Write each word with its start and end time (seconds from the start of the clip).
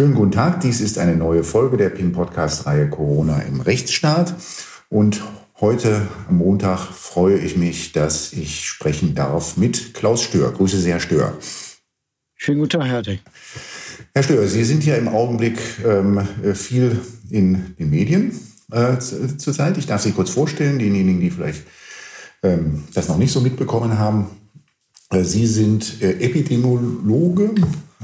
Schönen 0.00 0.14
guten 0.14 0.32
Tag, 0.32 0.62
dies 0.62 0.80
ist 0.80 0.96
eine 0.96 1.14
neue 1.14 1.44
Folge 1.44 1.76
der 1.76 1.90
PIN-Podcast-Reihe 1.90 2.88
Corona 2.88 3.40
im 3.40 3.60
Rechtsstaat. 3.60 4.34
Und 4.88 5.20
heute 5.60 6.08
am 6.26 6.38
Montag 6.38 6.78
freue 6.78 7.36
ich 7.36 7.58
mich, 7.58 7.92
dass 7.92 8.32
ich 8.32 8.64
sprechen 8.64 9.14
darf 9.14 9.58
mit 9.58 9.92
Klaus 9.92 10.22
Stör. 10.22 10.52
Grüße 10.52 10.78
sehr, 10.78 11.00
Stör. 11.00 11.36
Schönen 12.34 12.60
guten 12.60 12.80
Tag, 12.80 12.88
Herr 12.88 13.02
Dick. 13.02 13.20
Herr 14.14 14.22
Stör, 14.22 14.48
Sie 14.48 14.64
sind 14.64 14.86
ja 14.86 14.96
im 14.96 15.06
Augenblick 15.06 15.58
ähm, 15.84 16.26
viel 16.54 16.98
in 17.28 17.76
den 17.78 17.90
Medien 17.90 18.32
äh, 18.72 18.96
zurzeit. 18.96 19.76
Ich 19.76 19.84
darf 19.84 20.00
Sie 20.00 20.12
kurz 20.12 20.30
vorstellen, 20.30 20.78
denjenigen, 20.78 21.20
die 21.20 21.30
vielleicht 21.30 21.64
ähm, 22.42 22.84
das 22.94 23.08
noch 23.08 23.18
nicht 23.18 23.32
so 23.32 23.42
mitbekommen 23.42 23.98
haben. 23.98 24.30
Äh, 25.10 25.24
Sie 25.24 25.46
sind 25.46 26.00
äh, 26.00 26.12
Epidemiologe 26.12 27.50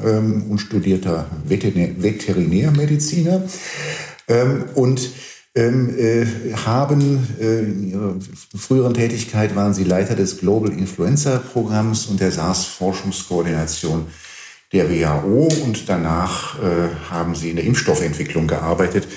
ähm, 0.04 0.44
und 0.50 0.58
studierter 0.58 1.26
Veterinär 1.44 1.90
Veterinärmediziner 2.02 3.42
ähm, 4.28 4.64
und 4.74 5.10
ähm, 5.54 5.96
äh, 5.98 6.26
haben 6.66 7.26
äh, 7.40 7.60
in 7.60 7.90
ihrer 7.90 8.14
früheren 8.56 8.94
Tätigkeit 8.94 9.56
waren 9.56 9.72
Sie 9.72 9.84
Leiter 9.84 10.14
des 10.14 10.38
Global 10.38 10.70
Influenza 10.70 11.38
Programms 11.38 12.06
und 12.06 12.20
der 12.20 12.30
SARS-Forschungskoordination 12.30 14.06
der 14.72 14.90
WHO 14.90 15.48
und 15.64 15.88
danach 15.88 16.62
äh, 16.62 16.88
haben 17.08 17.34
Sie 17.34 17.50
in 17.50 17.56
der 17.56 17.64
Impfstoffentwicklung 17.64 18.46
gearbeitet 18.46 19.08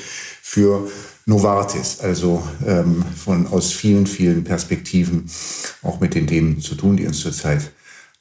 für 0.41 0.89
Novartis, 1.25 1.99
also 1.99 2.41
ähm, 2.65 3.03
von 3.15 3.45
aus 3.47 3.73
vielen, 3.73 4.07
vielen 4.07 4.43
Perspektiven 4.43 5.29
auch 5.83 5.99
mit 5.99 6.15
den 6.15 6.25
Themen 6.25 6.61
zu 6.61 6.75
tun, 6.75 6.97
die 6.97 7.05
uns 7.05 7.19
zurzeit 7.19 7.71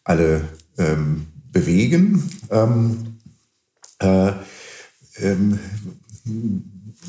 alle 0.05 0.43
ähm, 0.77 1.27
bewegen. 1.59 2.30
Ähm, 2.51 3.19
äh, 3.99 4.33
ähm, 5.21 5.59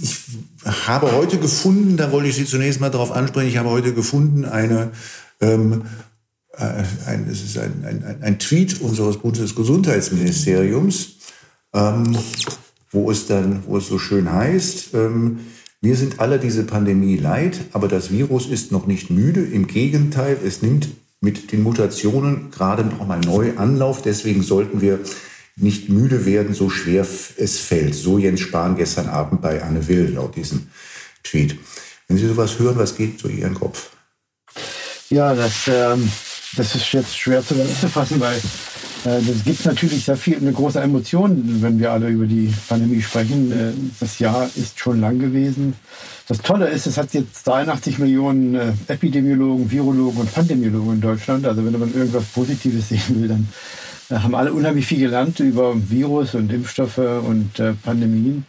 ich 0.02 0.17
habe 0.66 1.12
heute 1.12 1.38
gefunden, 1.38 1.98
da 1.98 2.12
wollte 2.12 2.29
ich 2.29 2.35
Sie 2.35 2.46
zunächst 2.46 2.79
mal 2.79 2.90
darauf 2.90 3.12
ansprechen, 3.12 3.49
ich 3.49 3.57
habe 3.57 3.70
heute 3.70 3.93
gefunden 3.93 4.46
eine, 4.46 4.91
ähm, 5.41 5.84
äh, 6.54 6.84
ein, 7.05 7.27
es 7.29 7.43
ist 7.43 7.57
ein, 7.57 7.84
ein, 7.85 8.21
ein, 8.21 8.40
Tweet 8.40 8.82
unseres 8.82 9.18
Bundesgesundheitsministeriums, 9.18 11.18
ähm, 11.73 12.18
wo 12.91 13.12
es 13.12 13.27
dann, 13.27 13.63
wo 13.68 13.77
es 13.77 13.88
so 13.88 13.99
schön 13.99 14.32
heißt, 14.32 14.93
ähm, 14.93 15.40
wir 15.82 15.95
sind 15.95 16.20
alle 16.20 16.40
diese 16.40 16.63
Pandemie 16.63 17.18
leid, 17.18 17.60
aber 17.71 17.88
das 17.88 18.12
Virus 18.12 18.48
ist 18.48 18.71
noch 18.71 18.85
nicht 18.85 19.10
müde. 19.10 19.41
Im 19.41 19.68
Gegenteil, 19.68 20.38
es 20.43 20.62
nimmt 20.62 20.90
mit 21.21 21.51
den 21.51 21.63
Mutationen 21.63 22.51
gerade 22.51 22.84
noch 22.84 23.05
mal 23.05 23.20
neu 23.20 23.57
Anlauf. 23.57 24.01
Deswegen 24.01 24.43
sollten 24.43 24.81
wir 24.81 24.99
nicht 25.55 25.89
müde 25.89 26.26
werden, 26.26 26.53
so 26.53 26.70
schwer 26.70 27.01
es 27.01 27.59
fällt. 27.59 27.93
So 27.95 28.17
Jens 28.17 28.39
Spahn 28.39 28.76
gestern 28.76 29.09
Abend 29.09 29.41
bei 29.41 29.61
Anne 29.61 29.87
Will 29.87 30.13
laut 30.15 30.35
diesem 30.35 30.67
Tweet. 31.23 31.57
Wenn 32.07 32.17
Sie 32.17 32.27
sowas 32.27 32.57
hören, 32.57 32.77
was 32.77 32.95
geht 32.95 33.21
durch 33.23 33.37
Ihren 33.37 33.53
Kopf? 33.53 33.91
Ja, 35.09 35.35
das, 35.35 35.67
ähm, 35.67 36.09
das 36.55 36.76
ist 36.76 36.91
jetzt 36.93 37.17
schwer 37.17 37.43
zu 37.45 37.55
fassen, 37.89 38.20
weil 38.20 38.39
das 39.03 39.43
gibt 39.45 39.65
natürlich 39.65 40.05
sehr 40.05 40.17
viel, 40.17 40.37
eine 40.37 40.51
große 40.51 40.79
Emotion, 40.79 41.61
wenn 41.61 41.79
wir 41.79 41.91
alle 41.91 42.09
über 42.09 42.25
die 42.25 42.53
Pandemie 42.67 43.01
sprechen. 43.01 43.51
Äh, 43.51 43.71
das 43.99 44.19
Jahr 44.19 44.49
ist 44.55 44.79
schon 44.79 44.99
lang 44.99 45.19
gewesen. 45.19 45.75
Das 46.27 46.39
Tolle 46.39 46.67
ist, 46.67 46.85
es 46.85 46.97
hat 46.97 47.13
jetzt 47.13 47.47
83 47.47 47.97
Millionen 47.99 48.55
äh, 48.55 48.73
Epidemiologen, 48.87 49.71
Virologen 49.71 50.21
und 50.21 50.33
Pandemiologen 50.33 50.95
in 50.95 51.01
Deutschland. 51.01 51.45
Also 51.45 51.63
wenn 51.63 51.79
man 51.79 51.93
irgendwas 51.93 52.25
Positives 52.25 52.89
sehen 52.89 53.21
will, 53.21 53.27
dann 53.27 53.47
haben 54.11 54.35
alle 54.35 54.51
unheimlich 54.51 54.87
viel 54.87 54.99
gelernt 54.99 55.39
über 55.39 55.75
Virus 55.89 56.33
und 56.33 56.51
Impfstoffe 56.51 56.97
und 56.97 57.61
Pandemien. 57.83 58.43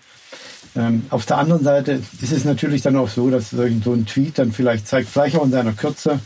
Ähm, 0.76 1.02
auf 1.10 1.26
der 1.26 1.38
anderen 1.38 1.64
Seite 1.64 2.00
ist 2.22 2.32
es 2.32 2.44
natürlich 2.44 2.82
dann 2.82 2.96
auch 2.96 3.08
so, 3.08 3.28
dass 3.28 3.50
so 3.50 3.60
ein 3.62 4.06
Tweet 4.06 4.38
dann 4.38 4.52
vielleicht 4.52 4.86
zeigt, 4.86 5.08
vielleicht 5.08 5.36
auch 5.36 5.44
in 5.44 5.50
seiner 5.50 5.72
Kürze, 5.72 6.20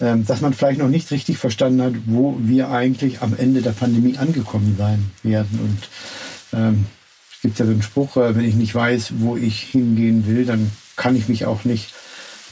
dass 0.00 0.40
man 0.40 0.54
vielleicht 0.54 0.78
noch 0.78 0.88
nicht 0.88 1.10
richtig 1.10 1.36
verstanden 1.36 1.82
hat, 1.82 1.92
wo 2.06 2.36
wir 2.40 2.70
eigentlich 2.70 3.20
am 3.20 3.36
Ende 3.36 3.60
der 3.60 3.72
Pandemie 3.72 4.16
angekommen 4.16 4.74
sein 4.78 5.10
werden. 5.22 5.60
Und 5.62 6.58
ähm, 6.58 6.86
es 7.40 7.42
gibt 7.42 7.58
ja 7.58 7.64
so 7.64 7.72
einen 7.72 7.82
Spruch, 7.82 8.16
äh, 8.16 8.36
wenn 8.36 8.44
ich 8.44 8.54
nicht 8.54 8.74
weiß, 8.74 9.14
wo 9.18 9.36
ich 9.36 9.60
hingehen 9.60 10.26
will, 10.26 10.44
dann 10.44 10.70
kann 10.96 11.16
ich 11.16 11.28
mich 11.28 11.46
auch 11.46 11.64
nicht 11.64 11.94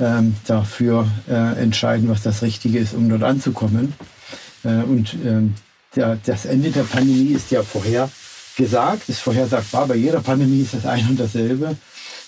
ähm, 0.00 0.34
dafür 0.46 1.08
äh, 1.28 1.60
entscheiden, 1.60 2.08
was 2.08 2.22
das 2.22 2.42
Richtige 2.42 2.78
ist, 2.78 2.94
um 2.94 3.08
dort 3.08 3.22
anzukommen. 3.22 3.92
Äh, 4.64 4.82
und 4.84 5.14
ähm, 5.24 5.54
der, 5.94 6.18
das 6.24 6.46
Ende 6.46 6.70
der 6.70 6.84
Pandemie 6.84 7.32
ist 7.32 7.50
ja 7.50 7.62
vorher 7.62 8.10
gesagt, 8.56 9.08
ist 9.08 9.20
vorhersagbar. 9.20 9.86
Bei 9.86 9.96
jeder 9.96 10.20
Pandemie 10.20 10.62
ist 10.62 10.74
das 10.74 10.86
ein 10.86 11.06
und 11.08 11.20
dasselbe. 11.20 11.76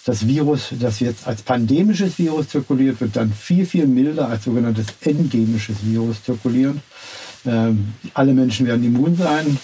Das 0.06 0.26
Virus, 0.26 0.72
das 0.78 1.00
jetzt 1.00 1.26
als 1.26 1.42
pandemisches 1.42 2.18
Virus 2.18 2.48
zirkuliert, 2.48 3.00
wird 3.00 3.16
dann 3.16 3.32
viel, 3.32 3.66
viel 3.66 3.86
milder 3.86 4.28
als 4.28 4.44
sogenanntes 4.44 4.86
endemisches 5.02 5.76
Virus 5.82 6.24
zirkulieren. 6.24 6.80
Ähm, 7.44 7.92
alle 8.14 8.32
Menschen 8.32 8.66
werden 8.66 8.84
immun 8.84 9.16
sein, 9.16 9.58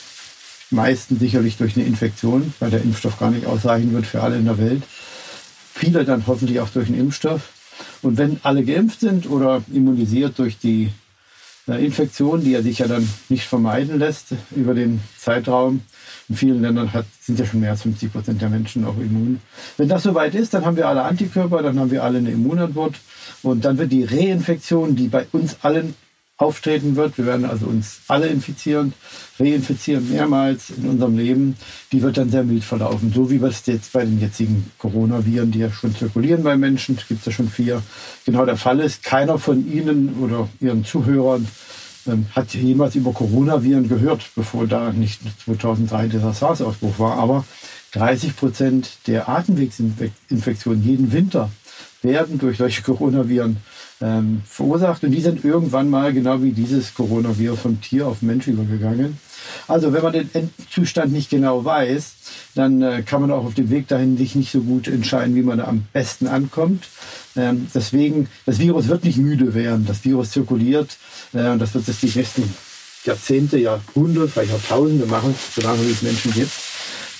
meistens 0.70 1.20
sicherlich 1.20 1.56
durch 1.56 1.76
eine 1.76 1.86
Infektion, 1.86 2.52
weil 2.60 2.70
der 2.70 2.82
Impfstoff 2.82 3.18
gar 3.18 3.30
nicht 3.30 3.46
ausreichen 3.46 3.92
wird 3.92 4.06
für 4.06 4.22
alle 4.22 4.36
in 4.36 4.44
der 4.44 4.58
Welt. 4.58 4.82
Viele 5.74 6.04
dann 6.04 6.26
hoffentlich 6.26 6.60
auch 6.60 6.70
durch 6.70 6.88
einen 6.88 7.00
Impfstoff. 7.00 7.50
Und 8.02 8.18
wenn 8.18 8.38
alle 8.42 8.64
geimpft 8.64 9.00
sind 9.00 9.28
oder 9.28 9.62
immunisiert 9.72 10.38
durch 10.38 10.58
die 10.58 10.90
äh, 11.68 11.84
Infektion, 11.84 12.42
die 12.42 12.52
ja 12.52 12.62
sich 12.62 12.78
ja 12.78 12.86
dann 12.86 13.08
nicht 13.28 13.44
vermeiden 13.44 13.98
lässt 13.98 14.28
über 14.54 14.74
den 14.74 15.00
Zeitraum, 15.18 15.82
in 16.28 16.36
vielen 16.36 16.62
Ländern 16.62 16.92
hat, 16.92 17.06
sind 17.20 17.38
ja 17.38 17.46
schon 17.46 17.60
mehr 17.60 17.70
als 17.70 17.82
50 17.82 18.12
Prozent 18.12 18.42
der 18.42 18.48
Menschen 18.48 18.84
auch 18.84 18.96
immun. 18.96 19.40
Wenn 19.76 19.88
das 19.88 20.02
soweit 20.02 20.34
ist, 20.34 20.54
dann 20.54 20.64
haben 20.64 20.76
wir 20.76 20.88
alle 20.88 21.02
Antikörper, 21.02 21.62
dann 21.62 21.78
haben 21.78 21.90
wir 21.90 22.02
alle 22.02 22.18
eine 22.18 22.30
Immunantwort 22.30 22.96
und 23.42 23.64
dann 23.64 23.78
wird 23.78 23.92
die 23.92 24.04
Reinfektion, 24.04 24.96
die 24.96 25.08
bei 25.08 25.26
uns 25.32 25.58
allen 25.62 25.94
auftreten 26.38 26.96
wird, 26.96 27.16
wir 27.16 27.24
werden 27.24 27.46
also 27.46 27.66
uns 27.66 28.00
alle 28.08 28.26
infizieren, 28.26 28.92
reinfizieren 29.40 30.10
mehrmals 30.10 30.68
in 30.70 30.86
unserem 30.86 31.16
Leben, 31.16 31.56
die 31.92 32.02
wird 32.02 32.18
dann 32.18 32.30
sehr 32.30 32.44
mild 32.44 32.62
verlaufen. 32.62 33.10
So 33.14 33.30
wie 33.30 33.40
wir 33.40 33.48
es 33.48 33.64
jetzt 33.64 33.92
bei 33.92 34.04
den 34.04 34.20
jetzigen 34.20 34.70
Coronaviren, 34.78 35.50
die 35.50 35.60
ja 35.60 35.72
schon 35.72 35.96
zirkulieren 35.96 36.42
bei 36.42 36.56
Menschen, 36.56 36.98
gibt 37.08 37.20
es 37.20 37.26
ja 37.26 37.32
schon 37.32 37.48
vier, 37.48 37.82
genau 38.26 38.44
der 38.44 38.58
Fall 38.58 38.80
ist. 38.80 39.02
Keiner 39.02 39.38
von 39.38 39.66
Ihnen 39.70 40.16
oder 40.20 40.48
Ihren 40.60 40.84
Zuhörern 40.84 41.48
ähm, 42.06 42.26
hat 42.34 42.52
jemals 42.52 42.94
über 42.96 43.12
Coronaviren 43.12 43.88
gehört, 43.88 44.30
bevor 44.34 44.66
da 44.66 44.92
nicht 44.92 45.20
2003 45.44 46.08
dieser 46.08 46.34
SARS-Ausbruch 46.34 46.98
war. 46.98 47.16
Aber 47.16 47.46
30 47.92 48.36
Prozent 48.36 48.98
der 49.06 49.30
Atemwegsinfektionen 49.30 50.82
jeden 50.82 51.12
Winter 51.12 51.50
werden 52.06 52.38
durch 52.38 52.56
solche 52.56 52.82
Coronaviren 52.82 53.58
ähm, 54.00 54.42
verursacht. 54.46 55.04
Und 55.04 55.10
die 55.10 55.20
sind 55.20 55.44
irgendwann 55.44 55.90
mal, 55.90 56.12
genau 56.12 56.42
wie 56.42 56.52
dieses 56.52 56.94
Coronavirus, 56.94 57.58
vom 57.58 57.80
Tier 57.80 58.06
auf 58.06 58.22
Mensch 58.22 58.46
übergegangen. 58.46 59.18
Also 59.68 59.92
wenn 59.92 60.02
man 60.02 60.12
den 60.12 60.30
Endzustand 60.32 61.12
nicht 61.12 61.30
genau 61.30 61.64
weiß, 61.64 62.14
dann 62.54 62.82
äh, 62.82 63.02
kann 63.02 63.20
man 63.20 63.30
auch 63.30 63.44
auf 63.44 63.54
dem 63.54 63.70
Weg 63.70 63.88
dahin 63.88 64.16
sich 64.16 64.34
nicht 64.34 64.50
so 64.50 64.60
gut 64.60 64.88
entscheiden, 64.88 65.34
wie 65.34 65.42
man 65.42 65.58
da 65.58 65.64
am 65.64 65.84
besten 65.92 66.26
ankommt. 66.26 66.88
Ähm, 67.36 67.68
deswegen, 67.74 68.28
das 68.44 68.58
Virus 68.58 68.88
wird 68.88 69.04
nicht 69.04 69.18
müde 69.18 69.54
werden. 69.54 69.86
Das 69.86 70.04
Virus 70.04 70.30
zirkuliert 70.30 70.96
äh, 71.32 71.50
und 71.50 71.58
das 71.60 71.74
wird 71.74 71.88
es 71.88 72.00
die 72.00 72.12
nächsten 72.14 72.54
Jahrzehnte, 73.04 73.58
Jahrhunderte, 73.58 74.28
vielleicht 74.28 74.52
auch 74.52 74.62
Tausende 74.68 75.06
machen, 75.06 75.34
solange 75.54 75.82
es 75.84 76.02
Menschen 76.02 76.32
gibt, 76.32 76.50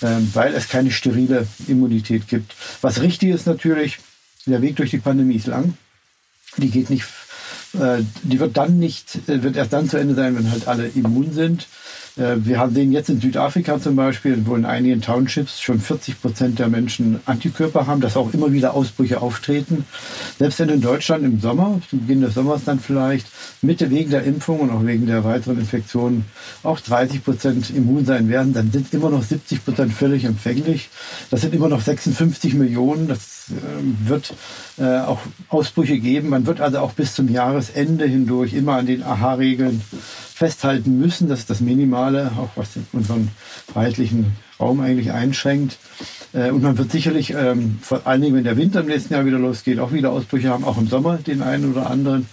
ähm, 0.03 0.31
weil 0.35 0.55
es 0.55 0.69
keine 0.69 0.91
sterile 0.91 1.47
Immunität 1.69 2.27
gibt. 2.29 2.55
Was 2.81 3.01
richtig 3.01 3.31
ist 3.31 3.47
natürlich, 3.47 3.99
der 4.47 4.63
Weg 4.63 4.77
durch 4.77 4.91
die 4.91 4.99
Pandemie 4.99 5.37
ist 5.37 5.47
lang. 5.47 5.75
Die 6.57 6.71
geht 6.71 6.91
nicht, 6.91 7.05
äh, 7.75 8.03
die 8.23 8.41
wird 8.41 8.57
dann 8.57 8.79
nicht, 8.79 9.29
äh, 9.29 9.43
wird 9.43 9.57
erst 9.57 9.73
dann 9.73 9.89
zu 9.89 9.99
Ende 9.99 10.15
sein, 10.15 10.37
wenn 10.37 10.51
halt 10.51 10.69
alle 10.69 10.89
immun 10.89 11.33
sind. 11.33 11.67
Äh, 12.17 12.37
wir 12.39 12.59
haben 12.59 12.75
den 12.75 12.93
jetzt 12.93 13.11
in 13.11 13.21
Südafrika 13.21 13.81
zum 13.81 13.97
Beispiel, 13.97 14.41
wo 14.47 14.57
in 14.57 14.65
einigen 14.65 15.03
Townships 15.03 15.61
schon 15.61 15.81
40 15.81 16.21
Prozent 16.21 16.59
der 16.59 16.69
Menschen 16.69 17.21
Antikörper 17.27 17.87
haben, 17.87 18.01
dass 18.01 18.17
auch 18.17 18.33
immer 18.33 18.53
wieder 18.53 18.75
Ausbrüche 18.75 19.21
auftreten. 19.21 19.85
Selbst 20.39 20.59
wenn 20.59 20.69
in 20.69 20.81
Deutschland 20.81 21.25
im 21.25 21.41
Sommer, 21.41 21.81
zu 21.89 21.99
Beginn 21.99 22.23
des 22.23 22.35
Sommers 22.35 22.65
dann 22.65 22.81
vielleicht, 22.81 23.27
Mitte 23.63 23.91
wegen 23.91 24.11
der 24.11 24.25
Impfung 24.25 24.61
und 24.61 24.71
auch 24.71 24.85
wegen 24.85 25.07
der 25.07 25.25
weiteren 25.25 25.59
Infektionen 25.59 26.25
auch 26.63 26.81
30 26.81 27.25
Prozent 27.25 27.71
immun 27.71 28.05
sein 28.05 28.29
werden, 28.29 28.53
dann 28.53 28.71
sind 28.71 28.93
immer 28.95 29.11
noch 29.11 29.23
70 29.23 29.65
Prozent 29.65 29.93
völlig 29.93 30.25
empfänglich. 30.25 30.89
Das 31.31 31.43
sind 31.43 31.55
immer 31.55 31.69
noch 31.69 31.81
56 31.81 32.55
Millionen. 32.55 33.09
Das 33.09 33.51
äh, 33.51 34.09
wird 34.09 34.35
äh, 34.79 35.01
auch 35.01 35.21
Ausbrüche 35.49 35.99
geben. 35.99 36.31
Man 36.31 36.47
wird 36.47 36.61
also 36.61 36.79
auch 36.79 36.93
bis 36.93 37.15
zum 37.15 37.29
Jahresende 37.29 38.07
hindurch 38.07 38.55
immer 38.55 38.77
an 38.77 38.87
den 38.87 39.03
AHA-Regeln 39.03 39.83
festhalten 40.37 40.99
müssen. 40.99 41.29
Das 41.29 41.39
ist 41.39 41.49
das 41.49 41.61
Minimale, 41.61 42.31
auch 42.37 42.51
was 42.57 42.69
unseren 42.93 43.31
freiheitlichen 43.73 44.37
Raum 44.61 44.81
eigentlich 44.81 45.11
einschränkt. 45.11 45.79
Äh, 46.35 46.51
und 46.51 46.63
man 46.63 46.77
wird 46.77 46.93
sicherlich, 46.93 47.33
ähm, 47.33 47.79
vor 47.81 48.03
allen 48.07 48.21
Dingen, 48.21 48.37
wenn 48.37 48.45
der 48.45 48.59
Winter 48.59 48.81
im 48.81 48.87
nächsten 48.87 49.15
Jahr 49.15 49.25
wieder 49.25 49.39
losgeht, 49.39 49.79
auch 49.79 49.93
wieder 49.93 50.11
Ausbrüche 50.11 50.51
haben, 50.51 50.65
auch 50.65 50.77
im 50.77 50.89
Sommer 50.89 51.17
den 51.17 51.41
einen 51.41 51.73
oder 51.73 51.89
anderen. 51.89 52.27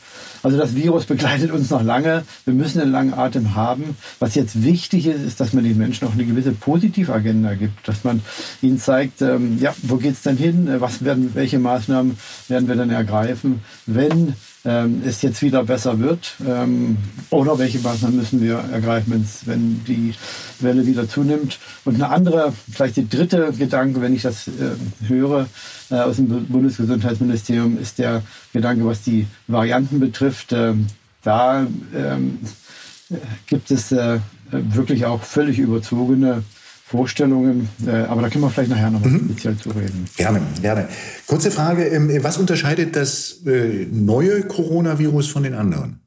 Also 0.43 0.57
das 0.57 0.75
Virus 0.75 1.05
begleitet 1.05 1.51
uns 1.51 1.69
noch 1.69 1.81
lange. 1.81 2.25
Wir 2.43 2.53
müssen 2.53 2.81
einen 2.81 2.91
langen 2.91 3.13
Atem 3.13 3.55
haben. 3.55 3.95
Was 4.19 4.35
jetzt 4.35 4.61
wichtig 4.63 5.07
ist, 5.07 5.21
ist, 5.21 5.39
dass 5.39 5.53
man 5.53 5.63
den 5.63 5.77
Menschen 5.77 6.05
auch 6.05 6.11
eine 6.11 6.25
gewisse 6.25 6.51
Positivagenda 6.51 7.53
gibt, 7.53 7.87
dass 7.87 8.03
man 8.03 8.21
ihnen 8.61 8.79
zeigt, 8.79 9.21
ähm, 9.21 9.59
ja, 9.61 9.73
wo 9.81 9.95
geht's 9.95 10.23
denn 10.23 10.35
hin? 10.35 10.67
Was 10.79 11.05
werden, 11.05 11.31
welche 11.35 11.59
Maßnahmen 11.59 12.17
werden 12.49 12.67
wir 12.67 12.75
dann 12.75 12.89
ergreifen, 12.89 13.61
wenn 13.85 14.33
ähm, 14.65 15.01
es 15.05 15.21
jetzt 15.21 15.41
wieder 15.41 15.63
besser 15.63 15.99
wird? 15.99 16.35
Ähm, 16.47 16.97
oder 17.29 17.57
welche 17.59 17.79
Maßnahmen 17.79 18.17
müssen 18.17 18.41
wir 18.41 18.55
ergreifen, 18.71 19.27
wenn 19.45 19.83
die 19.85 20.13
Welle 20.59 20.85
wieder 20.85 21.07
zunimmt? 21.07 21.59
Und 21.85 21.95
eine 21.95 22.09
andere, 22.09 22.53
vielleicht 22.71 22.97
die 22.97 23.09
dritte 23.09 23.51
Gedanke, 23.57 24.01
wenn 24.01 24.15
ich 24.15 24.21
das 24.21 24.47
äh, 24.47 25.07
höre 25.07 25.47
äh, 25.89 25.95
aus 25.95 26.17
dem 26.17 26.45
Bundesgesundheitsministerium, 26.47 27.77
ist 27.77 27.99
der 27.99 28.23
Gedanke, 28.53 28.85
was 28.85 29.01
die 29.01 29.27
Varianten 29.47 29.99
betrifft. 29.99 30.53
Ähm, 30.53 30.87
da 31.23 31.65
ähm, 31.95 32.39
gibt 33.47 33.71
es 33.71 33.91
äh, 33.91 34.19
wirklich 34.51 35.05
auch 35.05 35.23
völlig 35.23 35.59
überzogene 35.59 36.43
Vorstellungen. 36.85 37.69
Äh, 37.85 37.91
aber 37.91 38.21
da 38.21 38.29
können 38.29 38.43
wir 38.43 38.49
vielleicht 38.49 38.69
nachher 38.69 38.91
noch 38.91 39.03
mhm. 39.03 39.29
speziell 39.29 39.57
zu 39.57 39.69
reden. 39.69 40.05
Gerne, 40.17 40.41
gerne. 40.61 40.87
Kurze 41.27 41.49
Frage, 41.49 41.85
ähm, 41.85 42.11
was 42.23 42.37
unterscheidet 42.37 42.95
das 42.95 43.41
äh, 43.45 43.87
neue 43.91 44.43
Coronavirus 44.43 45.27
von 45.27 45.43
den 45.43 45.53
anderen? 45.53 46.01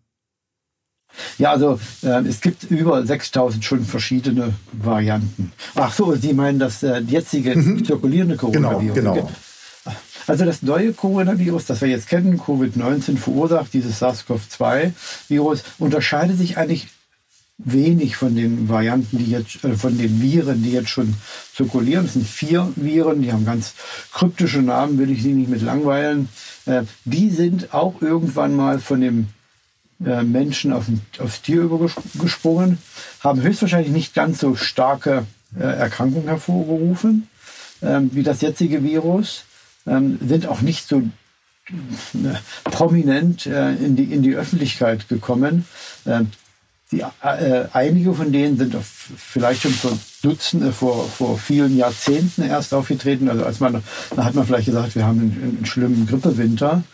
Ja, 1.38 1.52
also 1.52 1.80
äh, 2.02 2.26
es 2.26 2.40
gibt 2.40 2.64
über 2.64 3.04
6000 3.04 3.64
schon 3.64 3.84
verschiedene 3.84 4.52
Varianten. 4.72 5.52
Ach 5.74 5.92
so, 5.92 6.14
Sie 6.14 6.34
meinen 6.34 6.58
das 6.58 6.82
äh, 6.82 6.98
jetzige 6.98 7.56
mhm. 7.56 7.84
zirkulierende 7.84 8.36
genau, 8.36 8.52
Coronavirus? 8.52 8.94
Genau, 8.94 9.14
genau. 9.14 9.30
Also 10.26 10.44
das 10.44 10.62
neue 10.62 10.92
Coronavirus, 10.92 11.66
das 11.66 11.80
wir 11.80 11.88
jetzt 11.88 12.08
kennen, 12.08 12.40
Covid-19 12.40 13.16
verursacht, 13.16 13.72
dieses 13.72 14.02
SARS-CoV-2-Virus, 14.02 15.62
unterscheidet 15.78 16.36
sich 16.36 16.58
eigentlich 16.58 16.88
wenig 17.58 18.16
von 18.16 18.34
den 18.34 18.68
Varianten, 18.68 19.18
die 19.18 19.30
jetzt, 19.30 19.64
äh, 19.64 19.76
von 19.76 19.96
den 19.96 20.20
Viren, 20.20 20.62
die 20.62 20.72
jetzt 20.72 20.90
schon 20.90 21.14
zirkulieren. 21.54 22.06
Es 22.06 22.14
sind 22.14 22.26
vier 22.26 22.72
Viren, 22.76 23.22
die 23.22 23.32
haben 23.32 23.46
ganz 23.46 23.74
kryptische 24.12 24.62
Namen, 24.62 24.98
will 24.98 25.10
ich 25.10 25.22
Sie 25.22 25.32
nicht 25.32 25.48
mit 25.48 25.62
langweilen. 25.62 26.28
Äh, 26.66 26.82
die 27.04 27.30
sind 27.30 27.72
auch 27.72 28.02
irgendwann 28.02 28.54
mal 28.54 28.78
von 28.78 29.00
dem 29.00 29.28
äh, 30.04 30.22
Menschen 30.22 30.72
auf, 30.72 30.84
aufs 31.18 31.42
Tier 31.42 31.62
übergesprungen, 31.62 32.78
haben 33.20 33.40
höchstwahrscheinlich 33.40 33.92
nicht 33.92 34.14
ganz 34.14 34.40
so 34.40 34.54
starke 34.54 35.26
äh, 35.58 35.62
Erkrankungen 35.62 36.28
hervorgerufen 36.28 37.28
ähm, 37.82 38.10
wie 38.12 38.22
das 38.22 38.40
jetzige 38.40 38.82
Virus, 38.82 39.44
ähm, 39.86 40.18
sind 40.26 40.46
auch 40.46 40.60
nicht 40.60 40.88
so 40.88 41.02
äh, 41.68 42.34
prominent 42.64 43.46
äh, 43.46 43.72
in, 43.74 43.96
die, 43.96 44.04
in 44.04 44.22
die 44.22 44.34
Öffentlichkeit 44.34 45.08
gekommen. 45.08 45.66
Die, 46.92 47.00
äh, 47.00 47.64
einige 47.72 48.14
von 48.14 48.30
denen 48.30 48.56
sind 48.56 48.76
vielleicht 48.80 49.62
schon 49.62 49.72
vor 49.72 49.98
Dutzende, 50.22 50.72
vor, 50.72 51.08
vor 51.08 51.36
vielen 51.36 51.76
Jahrzehnten 51.76 52.42
erst 52.42 52.72
aufgetreten. 52.72 53.28
Also 53.28 53.44
als 53.44 53.58
man, 53.58 53.82
da 54.14 54.24
hat 54.24 54.34
man 54.34 54.46
vielleicht 54.46 54.66
gesagt, 54.66 54.94
wir 54.94 55.04
haben 55.04 55.18
einen, 55.18 55.56
einen 55.56 55.66
schlimmen 55.66 56.06
Grippewinter. 56.06 56.84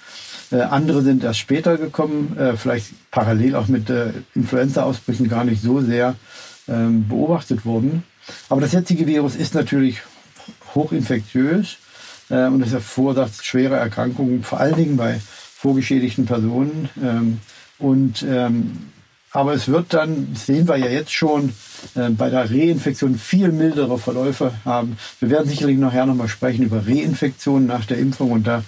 Äh, 0.51 0.63
andere 0.63 1.03
sind 1.03 1.25
erst 1.25 1.41
später 1.41 1.77
gekommen, 1.77 2.37
äh, 2.39 2.57
vielleicht 2.57 3.11
parallel 3.11 3.55
auch 3.55 3.69
mit 3.69 3.91
äh, 3.91 4.13
Influenza-Ausbrüchen 4.35 5.29
gar 5.29 5.45
nicht 5.45 5.63
so 5.63 5.83
sehr 5.83 6.15
ähm, 6.69 7.07
beobachtet 7.09 7.67
worden. 7.67 8.05
Aber 8.49 8.63
das 8.63 8.73
jetzige 8.73 9.07
Virus 9.07 9.37
ist 9.37 9.55
natürlich 9.55 10.01
hochinfektiös 10.75 11.77
äh, 12.31 12.47
und 12.47 12.63
es 12.63 12.75
verursacht 12.83 13.45
schwere 13.45 13.77
Erkrankungen, 13.77 14.43
vor 14.43 14.61
allen 14.61 14.77
Dingen 14.77 14.97
bei 14.97 15.21
vorgeschädigten 15.55 16.25
Personen. 16.25 16.89
Ähm, 17.03 17.41
und 17.79 18.25
ähm, 18.27 18.93
aber 19.33 19.55
es 19.55 19.69
wird 19.69 19.95
dann, 19.95 20.29
sehen 20.35 20.69
wir 20.69 20.77
ja 20.77 20.89
jetzt 20.89 21.13
schon, 21.13 21.53
äh, 21.95 22.11
bei 22.11 22.31
der 22.31 22.51
Reinfektion 22.51 23.17
viel 23.17 23.51
mildere 23.51 23.99
Verläufe 23.99 24.53
haben. 24.65 24.97
Wir 25.21 25.31
werden 25.31 25.49
sicherlich 25.49 25.79
nachher 25.79 26.07
nochmal 26.07 26.29
sprechen 26.29 26.65
über 26.65 26.87
Reinfektionen 26.87 27.67
nach 27.67 27.87
der 27.87 27.99
Impfung 27.99 28.31
und 28.31 28.47
da 28.47 28.63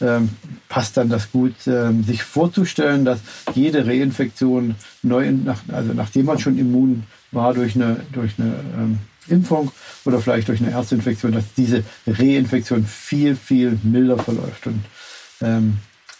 ähm, 0.00 0.30
passt 0.68 0.96
dann 0.96 1.08
das 1.08 1.30
gut, 1.30 1.54
ähm, 1.66 2.02
sich 2.02 2.22
vorzustellen, 2.22 3.04
dass 3.04 3.20
jede 3.54 3.86
Reinfektion 3.86 4.74
neu, 5.02 5.30
nach, 5.32 5.60
also 5.72 5.92
nachdem 5.92 6.26
man 6.26 6.38
schon 6.38 6.58
immun 6.58 7.04
war 7.32 7.54
durch 7.54 7.76
eine, 7.76 8.00
durch 8.12 8.32
eine 8.38 8.54
ähm, 8.76 8.98
Impfung 9.28 9.70
oder 10.04 10.20
vielleicht 10.20 10.48
durch 10.48 10.60
eine 10.60 10.70
Erstinfektion, 10.70 11.32
dass 11.32 11.44
diese 11.56 11.82
Reinfektion 12.06 12.86
viel, 12.86 13.36
viel 13.36 13.78
milder 13.82 14.18
verläuft. 14.18 14.66
Und 14.66 14.84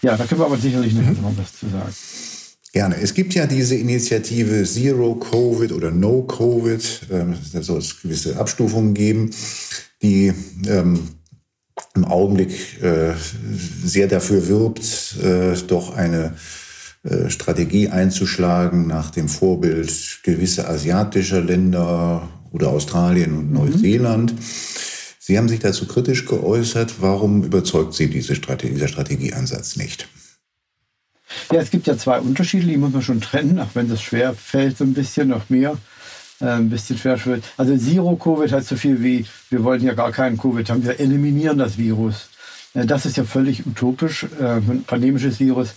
ja, 0.03 0.17
da 0.17 0.27
können 0.27 0.41
wir 0.41 0.47
aber 0.47 0.59
sicherlich 0.59 0.93
noch 0.93 1.03
mhm. 1.03 1.39
was 1.39 1.57
zu 1.57 1.69
sagen. 1.69 1.95
Gerne. 2.77 3.01
Es 3.01 3.15
gibt 3.15 3.33
ja 3.33 3.47
diese 3.47 3.75
Initiative 3.75 4.65
Zero 4.65 5.15
Covid 5.15 5.73
oder 5.73 5.91
No 5.91 6.25
Covid. 6.25 7.07
Ähm, 7.11 7.35
da 7.55 7.63
soll 7.63 7.79
es 7.79 8.03
gewisse 8.03 8.37
Abstufungen 8.37 8.93
geben, 8.93 9.31
die 10.03 10.35
ähm, 10.67 11.01
im 11.95 12.05
Augenblick 12.05 12.83
äh, 12.83 13.15
sehr 13.83 14.09
dafür 14.09 14.47
wirbt, 14.49 15.17
äh, 15.25 15.55
doch 15.67 15.97
eine 15.97 16.35
äh, 17.05 17.31
Strategie 17.31 17.89
einzuschlagen 17.89 18.87
nach 18.87 19.11
dem 19.11 19.31
Vorbild 19.31 20.19
gewisser 20.23 20.69
asiatischer 20.69 21.41
Länder 21.41 22.29
oder 22.53 22.69
Australien 22.69 23.39
und 23.39 23.47
mhm. 23.47 23.55
Neuseeland. 23.55 24.35
Sie 25.19 25.39
haben 25.39 25.49
sich 25.49 25.61
dazu 25.61 25.87
kritisch 25.87 26.27
geäußert. 26.27 26.97
Warum 27.01 27.43
überzeugt 27.43 27.95
Sie 27.95 28.11
diese 28.11 28.35
Strategie, 28.35 28.75
dieser 28.75 28.89
Strategieansatz 28.89 29.77
nicht? 29.77 30.11
Ja, 31.53 31.61
es 31.61 31.71
gibt 31.71 31.87
ja 31.87 31.97
zwei 31.97 32.21
Unterschiede, 32.21 32.67
die 32.67 32.77
muss 32.77 32.93
man 32.93 33.03
schon 33.03 33.21
trennen, 33.21 33.59
auch 33.59 33.75
wenn 33.75 33.89
das 33.89 34.03
schwer 34.03 34.35
fällt, 34.35 34.79
so 34.79 34.85
ein 34.85 34.95
bisschen, 34.95 35.33
auch 35.33 35.49
mir 35.49 35.77
äh, 36.41 36.47
ein 36.47 36.71
bisschen 36.71 36.99
schwer 36.99 37.19
fällt. 37.19 37.45
Also 37.57 37.77
Zero-Covid 37.77 38.53
heißt 38.53 38.69
so 38.69 38.77
viel 38.77 39.03
wie, 39.03 39.27
wir 39.51 39.65
wollten 39.65 39.87
ja 39.87 39.95
gar 39.95 40.13
keinen 40.13 40.39
Covid 40.39 40.69
haben, 40.71 40.85
wir 40.85 41.01
eliminieren 41.01 41.59
das 41.59 41.79
Virus. 41.79 42.29
Äh, 42.75 42.87
das 42.87 43.07
ist 43.07 43.17
ja 43.17 43.25
völlig 43.25 43.67
utopisch. 43.67 44.27
Äh, 44.41 44.57
ein 44.57 44.85
pandemisches 44.87 45.41
Virus 45.41 45.75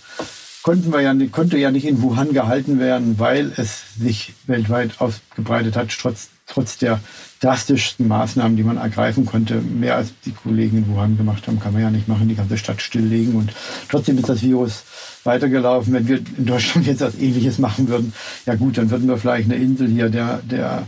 konnten 0.62 0.92
wir 0.92 1.00
ja, 1.00 1.14
konnte 1.30 1.58
ja 1.58 1.70
nicht 1.70 1.86
in 1.86 2.02
Wuhan 2.02 2.32
gehalten 2.32 2.78
werden, 2.78 3.18
weil 3.18 3.52
es 3.56 3.94
sich 3.98 4.34
weltweit 4.46 5.00
ausgebreitet 5.00 5.76
hat, 5.76 5.88
trotz, 5.98 6.28
trotz 6.52 6.78
der 6.78 7.00
drastischsten 7.40 8.06
Maßnahmen, 8.06 8.56
die 8.56 8.62
man 8.62 8.76
ergreifen 8.76 9.24
konnte. 9.24 9.60
Mehr 9.60 9.96
als 9.96 10.12
die 10.24 10.32
Kollegen 10.32 10.78
in 10.78 10.88
Wuhan 10.88 11.16
gemacht 11.16 11.46
haben, 11.46 11.58
kann 11.58 11.72
man 11.72 11.82
ja 11.82 11.90
nicht 11.90 12.08
machen, 12.08 12.28
die 12.28 12.34
ganze 12.34 12.58
Stadt 12.58 12.82
stilllegen. 12.82 13.34
Und 13.34 13.52
trotzdem 13.88 14.18
ist 14.18 14.28
das 14.28 14.42
Virus 14.42 14.84
weitergelaufen. 15.24 15.94
Wenn 15.94 16.08
wir 16.08 16.18
in 16.18 16.46
Deutschland 16.46 16.86
jetzt 16.86 17.00
was 17.00 17.18
Ähnliches 17.18 17.58
machen 17.58 17.88
würden, 17.88 18.12
ja 18.46 18.54
gut, 18.54 18.76
dann 18.76 18.90
würden 18.90 19.08
wir 19.08 19.16
vielleicht 19.16 19.50
eine 19.50 19.62
Insel 19.62 19.88
hier 19.88 20.10
der, 20.10 20.40
der 20.42 20.86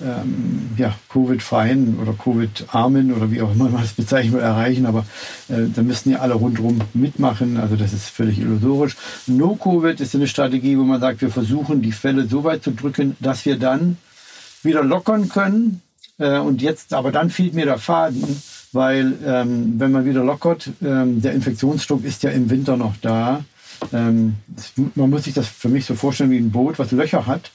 ähm, 0.00 0.70
ja, 0.76 0.94
Covid-freien 1.08 1.98
oder 2.00 2.12
Covid-armen 2.12 3.12
oder 3.14 3.30
wie 3.30 3.40
auch 3.40 3.52
immer 3.52 3.68
man 3.68 3.82
das 3.82 3.92
bezeichnen 3.92 4.34
will, 4.34 4.40
erreichen. 4.40 4.86
Aber 4.86 5.06
äh, 5.48 5.68
da 5.74 5.82
müssten 5.82 6.10
ja 6.10 6.18
alle 6.18 6.34
rundherum 6.34 6.80
mitmachen. 6.94 7.58
Also 7.58 7.76
das 7.76 7.92
ist 7.92 8.08
völlig 8.08 8.38
illusorisch. 8.38 8.96
No-Covid 9.26 10.00
ist 10.00 10.14
eine 10.14 10.26
Strategie, 10.26 10.76
wo 10.76 10.82
man 10.82 11.00
sagt, 11.00 11.22
wir 11.22 11.30
versuchen 11.30 11.80
die 11.80 11.92
Fälle 11.92 12.26
so 12.26 12.44
weit 12.44 12.62
zu 12.64 12.72
drücken, 12.72 13.16
dass 13.20 13.46
wir 13.46 13.56
dann 13.56 13.96
wieder 14.62 14.82
lockern 14.82 15.28
können. 15.28 15.82
Äh, 16.18 16.38
und 16.38 16.62
jetzt, 16.62 16.94
aber 16.94 17.12
dann 17.12 17.30
fehlt 17.30 17.54
mir 17.54 17.66
der 17.66 17.78
Faden, 17.78 18.24
weil 18.72 19.14
ähm, 19.24 19.74
wenn 19.78 19.92
man 19.92 20.04
wieder 20.04 20.24
lockert, 20.24 20.70
ähm, 20.82 21.20
der 21.20 21.32
Infektionsdruck 21.32 22.04
ist 22.04 22.22
ja 22.22 22.30
im 22.30 22.50
Winter 22.50 22.76
noch 22.76 22.94
da. 23.02 23.44
Ähm, 23.92 24.36
man 24.94 25.10
muss 25.10 25.24
sich 25.24 25.34
das 25.34 25.46
für 25.48 25.68
mich 25.68 25.84
so 25.84 25.94
vorstellen 25.94 26.30
wie 26.30 26.38
ein 26.38 26.50
Boot, 26.50 26.78
was 26.78 26.92
Löcher 26.92 27.26
hat. 27.26 27.50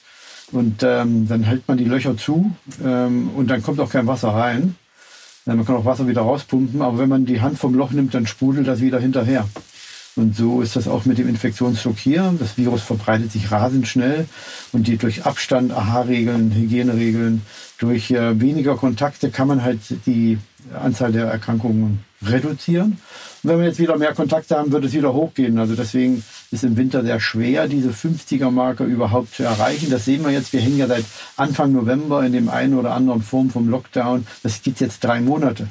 Und 0.52 0.84
ähm, 0.84 1.28
dann 1.28 1.44
hält 1.44 1.68
man 1.68 1.78
die 1.78 1.86
Löcher 1.86 2.18
zu 2.18 2.52
ähm, 2.84 3.30
und 3.36 3.50
dann 3.50 3.64
kommt 3.64 3.80
auch 3.80 3.90
kein 3.90 4.08
Wasser 4.08 4.30
rein. 4.30 4.76
Ja, 5.46 5.56
man 5.56 5.66
kann 5.66 5.76
auch 5.76 5.86
Wasser 5.86 6.08
wieder 6.08 6.22
rauspumpen, 6.22 6.82
aber 6.82 7.00
wenn 7.00 7.10
man 7.10 7.26
die 7.26 7.42
Hand 7.42 7.58
vom 7.58 7.74
Loch 7.74 7.92
nimmt, 7.92 8.14
dann 8.14 8.28
sprudelt 8.28 8.68
das 8.68 8.82
wieder 8.82 9.00
hinterher. 9.00 9.48
Und 10.16 10.36
so 10.36 10.62
ist 10.62 10.76
das 10.76 10.88
auch 10.88 11.06
mit 11.06 11.18
dem 11.18 11.30
Infektionsdruck 11.30 11.98
hier. 11.98 12.34
Das 12.38 12.58
Virus 12.58 12.82
verbreitet 12.82 13.32
sich 13.32 13.52
rasend 13.52 13.88
schnell 13.88 14.28
und 14.74 14.88
die 14.88 14.98
durch 14.98 15.26
Abstand, 15.26 15.72
AHA-Regeln, 15.72 16.54
Hygieneregeln, 16.54 17.42
durch 17.78 18.12
äh, 18.12 18.40
weniger 18.40 18.76
Kontakte 18.76 19.32
kann 19.32 19.48
man 19.48 19.64
halt 19.64 19.80
die 20.06 20.38
Anzahl 20.74 21.12
der 21.12 21.26
Erkrankungen 21.26 22.04
reduzieren. 22.24 23.00
Und 23.42 23.50
wenn 23.50 23.60
wir 23.60 23.66
jetzt 23.66 23.80
wieder 23.80 23.98
mehr 23.98 24.14
Kontakte 24.14 24.58
haben, 24.58 24.72
wird 24.72 24.86
es 24.86 24.94
wieder 24.94 25.14
hochgehen. 25.14 25.58
Also 25.58 25.76
deswegen 25.76 26.24
ist 26.52 26.64
im 26.64 26.78
Winter 26.78 27.04
sehr 27.04 27.20
schwer, 27.20 27.68
diese 27.68 27.90
50er-Marke 27.90 28.84
überhaupt 28.84 29.34
zu 29.34 29.44
erreichen. 29.44 29.90
Das 29.90 30.06
sehen 30.06 30.24
wir 30.24 30.32
jetzt. 30.32 30.54
Wir 30.54 30.62
hängen 30.62 30.78
ja 30.78 30.88
seit 30.88 31.06
Anfang 31.38 31.72
November 31.72 32.24
in 32.24 32.34
dem 32.34 32.50
einen 32.50 32.76
oder 32.76 32.94
anderen 32.94 33.24
Form 33.24 33.50
vom 33.50 33.70
Lockdown. 33.70 34.28
Das 34.44 34.62
geht 34.62 34.80
jetzt 34.80 35.04
drei 35.04 35.22
Monate 35.22 35.68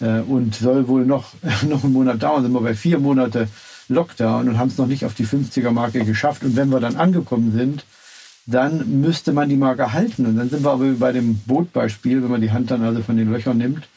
und 0.00 0.54
soll 0.54 0.86
wohl 0.88 1.04
noch, 1.04 1.32
noch 1.68 1.84
einen 1.84 1.92
Monat 1.92 2.22
dauern. 2.22 2.42
Sind 2.42 2.52
wir 2.52 2.60
bei 2.60 2.74
vier 2.74 2.98
Monate 2.98 3.48
Lockdown 3.88 4.48
und 4.48 4.58
haben 4.58 4.68
es 4.68 4.78
noch 4.78 4.86
nicht 4.86 5.04
auf 5.04 5.14
die 5.14 5.26
50er-Marke 5.26 6.04
geschafft. 6.04 6.44
Und 6.44 6.56
wenn 6.56 6.68
wir 6.68 6.80
dann 6.80 6.96
angekommen 6.96 7.52
sind, 7.52 7.84
dann 8.46 9.00
müsste 9.00 9.32
man 9.32 9.48
die 9.48 9.56
Marke 9.56 9.92
halten. 9.92 10.26
Und 10.26 10.36
dann 10.36 10.48
sind 10.48 10.64
wir 10.64 10.70
aber 10.70 10.86
bei 10.92 11.12
dem 11.12 11.38
Bootbeispiel, 11.46 12.22
wenn 12.22 12.30
man 12.30 12.40
die 12.40 12.50
Hand 12.50 12.70
dann 12.70 12.82
also 12.82 13.02
von 13.02 13.16
den 13.16 13.30
Löchern 13.30 13.58
nimmt, 13.58 13.88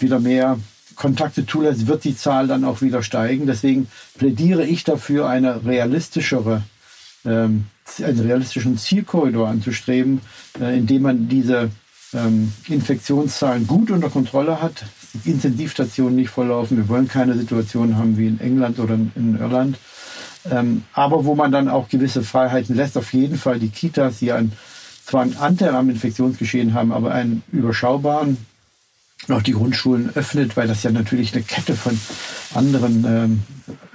wieder 0.00 0.18
mehr 0.20 0.58
Kontakte 0.96 1.46
zulässt, 1.46 1.86
wird 1.86 2.04
die 2.04 2.16
Zahl 2.16 2.46
dann 2.48 2.64
auch 2.64 2.80
wieder 2.80 3.02
steigen. 3.02 3.46
Deswegen 3.46 3.88
plädiere 4.16 4.64
ich 4.64 4.82
dafür, 4.84 5.28
eine 5.28 5.64
realistischere, 5.64 6.62
ähm, 7.24 7.66
einen 8.02 8.20
realistischen 8.20 8.78
Zielkorridor 8.78 9.48
anzustreben, 9.48 10.20
äh, 10.60 10.76
indem 10.76 11.02
man 11.02 11.28
diese 11.28 11.70
ähm, 12.12 12.52
Infektionszahlen 12.66 13.66
gut 13.66 13.90
unter 13.90 14.08
Kontrolle 14.08 14.60
hat, 14.60 14.84
Intensivstationen 15.24 16.16
nicht 16.16 16.30
volllaufen. 16.30 16.76
Wir 16.76 16.88
wollen 16.88 17.08
keine 17.08 17.34
Situation 17.34 17.96
haben 17.96 18.16
wie 18.16 18.26
in 18.26 18.40
England 18.40 18.78
oder 18.78 18.94
in 18.94 19.38
Irland. 19.38 19.78
Ähm, 20.50 20.84
aber 20.92 21.24
wo 21.24 21.34
man 21.34 21.52
dann 21.52 21.68
auch 21.68 21.88
gewisse 21.88 22.22
Freiheiten 22.22 22.76
lässt, 22.76 22.96
auf 22.96 23.12
jeden 23.12 23.36
Fall 23.36 23.58
die 23.58 23.70
Kitas, 23.70 24.18
die 24.18 24.32
einen, 24.32 24.52
zwar 25.04 25.22
einen 25.22 25.36
Anteil 25.36 25.74
am 25.74 25.90
Infektionsgeschehen 25.90 26.74
haben, 26.74 26.92
aber 26.92 27.12
einen 27.12 27.42
überschaubaren, 27.52 28.36
auch 29.28 29.42
die 29.42 29.52
Grundschulen 29.52 30.10
öffnet, 30.14 30.56
weil 30.56 30.68
das 30.68 30.82
ja 30.82 30.90
natürlich 30.90 31.32
eine 31.32 31.42
Kette 31.42 31.74
von 31.74 31.98
anderen 32.54 33.04
ähm, 33.06 33.42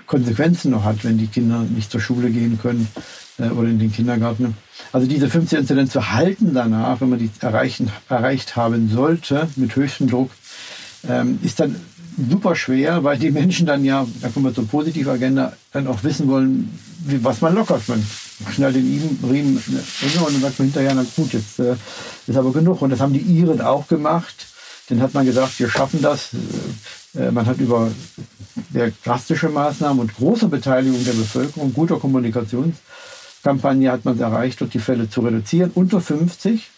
Konsequenzen 0.08 0.72
noch 0.72 0.84
hat, 0.84 1.06
wenn 1.06 1.18
die 1.18 1.28
Kinder 1.28 1.60
nicht 1.62 1.90
zur 1.90 2.02
Schule 2.02 2.32
gehen 2.32 2.60
können 2.62 2.90
äh, 3.38 3.50
oder 3.50 3.70
in 3.70 3.80
den 3.80 3.94
Kindergarten. 3.94 4.56
Also 4.92 5.08
diese 5.08 5.30
15 5.30 5.60
Inzidenz 5.60 5.92
zu 5.92 6.12
halten 6.12 6.54
danach, 6.54 7.00
wenn 7.00 7.10
man 7.10 7.20
die 7.20 7.30
erreichen, 7.40 7.92
erreicht 8.10 8.58
haben 8.58 8.90
sollte, 8.90 9.48
mit 9.56 9.76
höchstem 9.76 10.10
Druck, 10.10 10.32
ähm, 11.08 11.40
ist 11.44 11.60
dann 11.60 11.76
super 12.30 12.56
schwer, 12.56 13.04
weil 13.04 13.18
die 13.18 13.32
Menschen 13.32 13.66
dann 13.66 13.84
ja, 13.84 14.06
da 14.22 14.30
kommen 14.30 14.46
wir 14.46 14.54
zur 14.54 14.68
Positivagenda, 14.68 15.54
dann 15.72 15.88
auch 15.88 16.04
wissen 16.04 16.28
wollen, 16.28 16.78
wie, 17.06 17.24
was 17.24 17.42
man 17.42 17.56
lockert. 17.56 17.88
Man 17.88 18.06
schnallt 18.54 18.76
den 18.76 19.20
Riemen 19.24 19.58
enger 20.02 20.28
und 20.28 20.34
dann 20.34 20.42
sagt 20.42 20.60
man 20.60 20.68
hinterher, 20.68 20.94
na 20.94 21.06
gut, 21.16 21.34
jetzt 21.34 21.60
äh, 21.60 21.76
ist 22.28 22.38
aber 22.38 22.52
genug. 22.52 22.82
Und 22.82 22.90
das 22.90 23.00
haben 23.00 23.14
die 23.14 23.20
Iren 23.20 23.62
auch 23.62 23.88
gemacht. 23.88 24.48
Dann 24.90 25.02
hat 25.02 25.14
man 25.14 25.26
gesagt, 25.26 25.60
wir 25.60 25.70
schaffen 25.70 26.02
das. 26.02 26.30
Äh, 27.16 27.32
man 27.32 27.46
hat 27.46 27.60
über 27.60 27.92
sehr 28.74 28.92
drastische 29.04 29.50
Maßnahmen 29.50 30.00
und 30.00 30.16
große 30.16 30.48
Beteiligung 30.48 31.04
der 31.04 31.14
Bevölkerung, 31.14 31.74
guter 31.74 31.98
Kommunikationskampagne 32.00 33.92
hat 33.92 34.06
man 34.06 34.16
es 34.16 34.22
erreicht, 34.22 34.62
dort 34.62 34.74
die 34.74 34.80
Fälle 34.80 35.10
zu 35.10 35.22
reduzieren. 35.22 35.72
Unter 35.74 36.02
50 36.02 36.70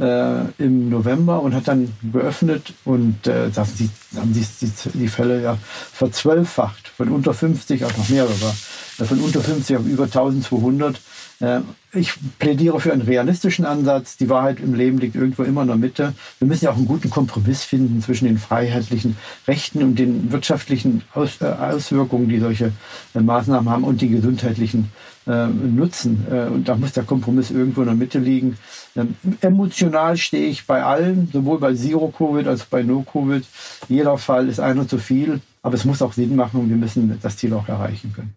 äh, 0.00 0.44
im 0.58 0.88
November 0.88 1.42
und 1.42 1.54
hat 1.54 1.68
dann 1.68 1.92
geöffnet 2.12 2.72
und 2.84 3.26
äh, 3.26 3.50
da 3.50 3.60
haben 3.62 3.90
haben 4.16 4.32
die, 4.32 4.46
die, 4.94 5.08
Fälle 5.08 5.42
ja 5.42 5.58
verzwölffacht, 5.92 6.88
von 6.88 7.10
unter 7.10 7.34
50 7.34 7.84
auf 7.84 7.96
noch 7.96 8.08
mehr 8.08 8.26
sogar, 8.26 8.54
äh, 8.98 9.04
von 9.04 9.20
unter 9.20 9.40
50 9.40 9.76
auf 9.76 9.86
über 9.86 10.04
1200. 10.04 11.00
Äh, 11.40 11.60
ich 11.92 12.14
plädiere 12.38 12.80
für 12.80 12.92
einen 12.92 13.02
realistischen 13.02 13.64
Ansatz. 13.64 14.16
Die 14.16 14.28
Wahrheit 14.28 14.60
im 14.60 14.74
Leben 14.74 14.98
liegt 14.98 15.16
irgendwo 15.16 15.42
immer 15.42 15.62
in 15.62 15.68
der 15.68 15.76
Mitte. 15.76 16.14
Wir 16.38 16.48
müssen 16.48 16.64
ja 16.64 16.70
auch 16.70 16.76
einen 16.76 16.86
guten 16.86 17.10
Kompromiss 17.10 17.64
finden 17.64 18.00
zwischen 18.00 18.26
den 18.26 18.38
freiheitlichen 18.38 19.16
Rechten 19.46 19.82
und 19.82 19.98
den 19.98 20.32
wirtschaftlichen 20.32 21.02
Aus, 21.14 21.40
äh, 21.40 21.46
Auswirkungen, 21.46 22.28
die 22.28 22.38
solche 22.38 22.72
Maßnahmen 23.14 23.70
haben 23.70 23.84
und 23.84 24.00
die 24.00 24.08
gesundheitlichen 24.08 24.90
Nutzen. 25.26 26.26
Und 26.26 26.68
da 26.68 26.76
muss 26.76 26.92
der 26.92 27.04
Kompromiss 27.04 27.50
irgendwo 27.50 27.82
in 27.82 27.86
der 27.88 27.94
Mitte 27.94 28.18
liegen. 28.18 28.56
Ähm, 28.96 29.14
emotional 29.40 30.16
stehe 30.16 30.48
ich 30.48 30.66
bei 30.66 30.82
allen, 30.82 31.28
sowohl 31.32 31.58
bei 31.58 31.74
Zero-Covid 31.74 32.46
als 32.46 32.62
auch 32.62 32.66
bei 32.66 32.82
No-Covid. 32.82 33.44
Jeder 33.88 34.18
Fall 34.18 34.48
ist 34.48 34.60
einer 34.60 34.88
zu 34.88 34.98
viel, 34.98 35.40
aber 35.62 35.74
es 35.74 35.84
muss 35.84 36.02
auch 36.02 36.12
Sinn 36.12 36.34
machen 36.36 36.60
und 36.60 36.68
wir 36.68 36.76
müssen 36.76 37.18
das 37.22 37.36
Ziel 37.36 37.52
auch 37.52 37.68
erreichen 37.68 38.12
können. 38.14 38.34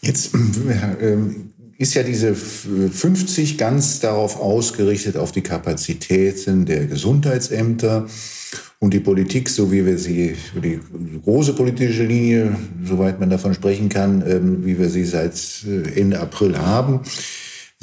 Jetzt 0.00 0.34
äh, 0.34 1.16
ist 1.78 1.94
ja 1.94 2.02
diese 2.02 2.34
50 2.34 3.58
ganz 3.58 4.00
darauf 4.00 4.40
ausgerichtet, 4.40 5.16
auf 5.16 5.32
die 5.32 5.42
Kapazitäten 5.42 6.66
der 6.66 6.86
Gesundheitsämter 6.86 8.06
und 8.78 8.92
die 8.92 9.00
Politik, 9.00 9.48
so 9.48 9.72
wie 9.72 9.84
wir 9.86 9.98
sie, 9.98 10.36
die 10.62 10.78
große 11.24 11.54
politische 11.54 12.04
Linie, 12.04 12.56
soweit 12.84 13.18
man 13.18 13.30
davon 13.30 13.54
sprechen 13.54 13.88
kann, 13.88 14.22
ähm, 14.26 14.64
wie 14.64 14.78
wir 14.78 14.88
sie 14.88 15.04
seit 15.04 15.64
äh, 15.66 16.00
Ende 16.00 16.20
April 16.20 16.58
haben, 16.58 17.00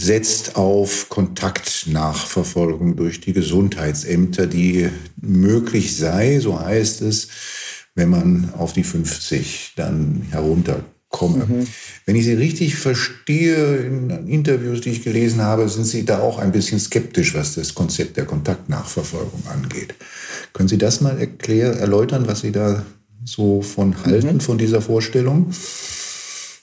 setzt 0.02 0.56
auf 0.56 1.10
Kontaktnachverfolgung 1.10 2.96
durch 2.96 3.22
die 3.22 3.34
Gesundheitsämter, 3.34 4.48
die 4.48 4.90
möglich 5.22 5.96
sei, 5.96 6.40
so 6.40 6.60
heißt 6.60 7.02
es, 7.02 7.28
wenn 7.94 8.10
man 8.10 8.54
auf 8.58 8.74
die 8.74 8.84
50 8.84 9.74
dann 9.76 10.26
herunter 10.32 10.84
komme. 11.10 11.46
Mhm. 11.46 11.68
Wenn 12.06 12.16
ich 12.16 12.26
Sie 12.26 12.34
richtig 12.34 12.76
verstehe, 12.78 13.78
in 13.78 14.10
Interviews, 14.28 14.82
die 14.82 14.90
ich 14.90 15.04
gelesen 15.04 15.42
habe, 15.42 15.70
sind 15.70 15.86
Sie 15.86 16.04
da 16.04 16.20
auch 16.20 16.40
ein 16.40 16.52
bisschen 16.52 16.80
skeptisch, 16.80 17.36
was 17.36 17.54
das 17.56 17.76
Konzept 17.76 18.18
der 18.18 18.26
Kontaktnachverfolgung 18.26 19.44
angeht. 19.48 19.94
Können 20.54 20.70
Sie 20.70 20.78
das 20.78 21.02
mal 21.02 21.20
erklären, 21.20 21.78
erläutern, 21.78 22.28
was 22.28 22.42
Sie 22.42 22.52
da 22.52 22.86
so 23.24 23.62
von 23.62 24.04
halten, 24.04 24.36
mhm. 24.36 24.42
von 24.42 24.58
dieser 24.58 24.82
Vorstellung? 24.82 25.54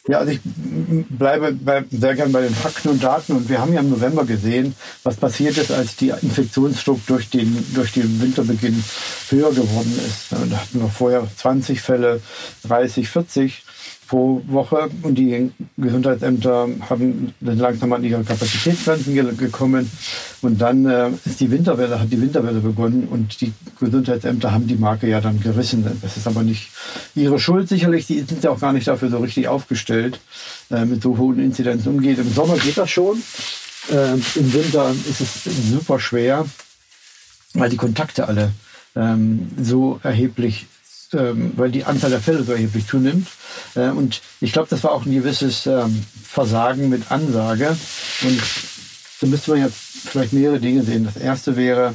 Ja, 0.09 0.21
also 0.21 0.33
ich 0.33 0.41
bleibe 0.43 1.53
bei, 1.53 1.85
sehr 1.91 2.15
gern 2.15 2.33
bei 2.33 2.41
den 2.41 2.55
Fakten 2.55 2.89
und 2.89 3.05
Daten. 3.05 3.33
Und 3.33 3.49
wir 3.51 3.61
haben 3.61 3.75
ja 3.75 3.81
im 3.81 3.91
November 3.91 4.25
gesehen, 4.25 4.75
was 5.03 5.17
passiert 5.17 5.59
ist, 5.59 5.71
als 5.71 5.97
die 5.97 6.09
Infektionsdruck 6.09 7.07
durch 7.07 7.29
den, 7.29 7.65
durch 7.75 7.93
den 7.93 8.21
Winterbeginn 8.21 8.83
höher 9.29 9.51
geworden 9.51 10.01
ist. 10.07 10.33
Da 10.33 10.39
hatten 10.39 10.81
wir 10.81 10.89
vorher 10.89 11.29
20 11.37 11.83
Fälle, 11.83 12.23
30, 12.67 13.07
40 13.07 13.65
pro 14.09 14.43
Woche 14.47 14.89
und 15.03 15.17
die 15.17 15.53
Gesundheitsämter 15.77 16.69
haben 16.89 17.35
langsam 17.41 17.93
an 17.93 18.03
ihre 18.03 18.25
Kapazitätsgrenzen 18.25 19.15
gekommen. 19.37 19.91
Und 20.41 20.61
dann 20.61 20.87
äh, 20.87 21.11
ist 21.25 21.41
die 21.41 21.51
Winterwelle, 21.51 22.01
hat 22.01 22.11
die 22.11 22.21
Winterwelle 22.21 22.61
begonnen. 22.61 23.07
Und 23.09 23.41
die 23.41 23.53
Gesundheitsämter 23.79 24.53
haben 24.53 24.67
die 24.67 24.77
Marke 24.77 25.09
ja 25.09 25.21
dann 25.21 25.41
gerissen. 25.41 25.85
Das 26.01 26.17
ist 26.17 26.27
aber 26.27 26.43
nicht 26.43 26.71
ihre 27.15 27.39
Schuld 27.39 27.69
sicherlich, 27.69 28.07
die 28.07 28.21
sind 28.23 28.43
ja 28.43 28.51
auch 28.51 28.61
gar 28.61 28.73
nicht 28.73 28.89
dafür 28.89 29.11
so 29.11 29.19
richtig 29.19 29.49
aufgestellt, 29.49 30.21
äh, 30.71 30.85
mit 30.85 31.03
so 31.03 31.19
hohen 31.19 31.39
Inzidenzen 31.39 31.95
umgeht. 31.95 32.19
Im 32.19 32.33
Sommer 32.33 32.57
geht 32.57 32.79
das 32.79 32.91
schon, 32.91 33.23
äh, 33.91 34.15
im 34.15 34.55
Winter 34.55 34.95
ist 35.09 35.21
es 35.21 35.45
super 35.71 36.01
schwer, 36.01 36.47
weil 37.55 37.69
die 37.69 37.77
Kontakte 37.77 38.27
alle 38.27 38.53
ähm, 38.97 39.49
so 39.61 40.01
erheblich 40.03 40.67
ähm, 41.13 41.53
weil 41.57 41.71
die 41.71 41.85
Anzahl 41.85 42.11
der 42.11 42.21
Fälle 42.21 42.43
so 42.43 42.53
erheblich 42.53 42.87
zunimmt. 42.87 43.29
Äh, 43.75 43.89
und 43.89 44.21
ich 44.41 44.53
glaube, 44.53 44.69
das 44.71 44.85
war 44.85 44.93
auch 44.93 45.07
ein 45.07 45.15
gewisses 45.15 45.67
ähm, 45.67 46.05
Versagen 46.23 46.89
mit 46.89 47.11
Ansage. 47.11 47.77
Und 48.23 48.43
so 49.21 49.27
müsste 49.27 49.53
man 49.53 49.61
jetzt 49.61 49.79
vielleicht 50.05 50.33
mehrere 50.33 50.61
Dinge 50.61 50.83
sehen. 50.83 51.05
Das 51.05 51.17
erste 51.17 51.57
wäre, 51.57 51.95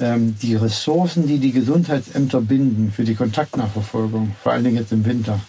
ähm, 0.00 0.36
die 0.40 0.54
Ressourcen, 0.54 1.26
die 1.26 1.38
die 1.38 1.52
Gesundheitsämter 1.52 2.40
binden 2.40 2.92
für 2.92 3.04
die 3.04 3.14
Kontaktnachverfolgung, 3.14 4.34
vor 4.42 4.52
allen 4.52 4.64
Dingen 4.64 4.76
jetzt 4.76 4.92
im 4.92 5.04
Winter, 5.04 5.40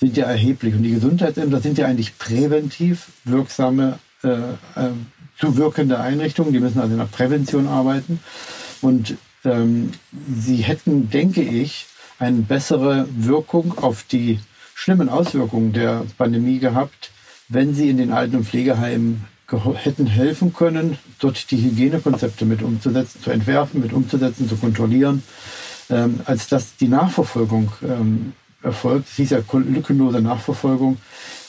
sind 0.00 0.16
ja 0.16 0.26
erheblich. 0.26 0.74
Und 0.74 0.82
die 0.82 0.92
Gesundheitsämter 0.92 1.60
sind 1.60 1.78
ja 1.78 1.86
eigentlich 1.86 2.18
präventiv 2.18 3.08
wirksame, 3.24 3.98
äh, 4.22 4.28
äh, 4.28 4.90
zuwirkende 5.38 6.00
Einrichtungen. 6.00 6.52
Die 6.52 6.60
müssen 6.60 6.80
also 6.80 6.96
nach 6.96 7.10
Prävention 7.10 7.68
arbeiten. 7.68 8.20
Und 8.80 9.16
ähm, 9.44 9.92
sie 10.34 10.56
hätten, 10.56 11.10
denke 11.10 11.42
ich, 11.42 11.86
eine 12.20 12.42
bessere 12.42 13.08
Wirkung 13.16 13.76
auf 13.78 14.04
die 14.04 14.38
schlimmen 14.74 15.08
Auswirkungen 15.08 15.72
der 15.72 16.04
Pandemie 16.16 16.58
gehabt, 16.58 17.10
wenn 17.48 17.74
sie 17.74 17.90
in 17.90 17.96
den 17.96 18.12
Alten- 18.12 18.36
und 18.36 18.46
Pflegeheimen 18.46 19.24
hätten 19.74 20.06
helfen 20.06 20.52
können, 20.52 20.96
dort 21.18 21.50
die 21.50 21.60
Hygienekonzepte 21.60 22.44
mit 22.44 22.62
umzusetzen, 22.62 23.20
zu 23.20 23.30
entwerfen, 23.30 23.80
mit 23.80 23.92
umzusetzen, 23.92 24.48
zu 24.48 24.56
kontrollieren, 24.56 25.24
ähm, 25.88 26.20
als 26.24 26.46
dass 26.46 26.76
die 26.76 26.86
Nachverfolgung 26.86 27.72
ähm, 27.82 28.32
erfolgt. 28.62 29.08
Es 29.08 29.16
hieß 29.16 29.30
ja 29.30 29.40
lückenlose 29.52 30.20
Nachverfolgung. 30.20 30.98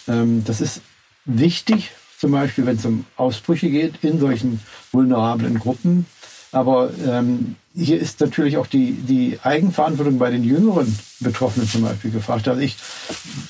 Ähm, 0.07 0.43
das 0.45 0.61
ist 0.61 0.81
wichtig, 1.25 1.91
zum 2.17 2.31
Beispiel 2.31 2.65
wenn 2.65 2.77
es 2.77 2.85
um 2.85 3.05
Ausbrüche 3.17 3.69
geht 3.69 4.03
in 4.03 4.19
solchen 4.19 4.61
vulnerablen 4.91 5.59
Gruppen. 5.59 6.07
Aber 6.51 6.89
ähm, 7.05 7.55
hier 7.73 7.99
ist 7.99 8.19
natürlich 8.19 8.57
auch 8.57 8.67
die, 8.67 8.93
die 8.93 9.39
Eigenverantwortung 9.43 10.17
bei 10.17 10.29
den 10.29 10.43
jüngeren 10.43 10.97
Betroffenen 11.19 11.67
zum 11.67 11.83
Beispiel 11.83 12.11
gefragt. 12.11 12.47
Also 12.47 12.61
ich 12.61 12.77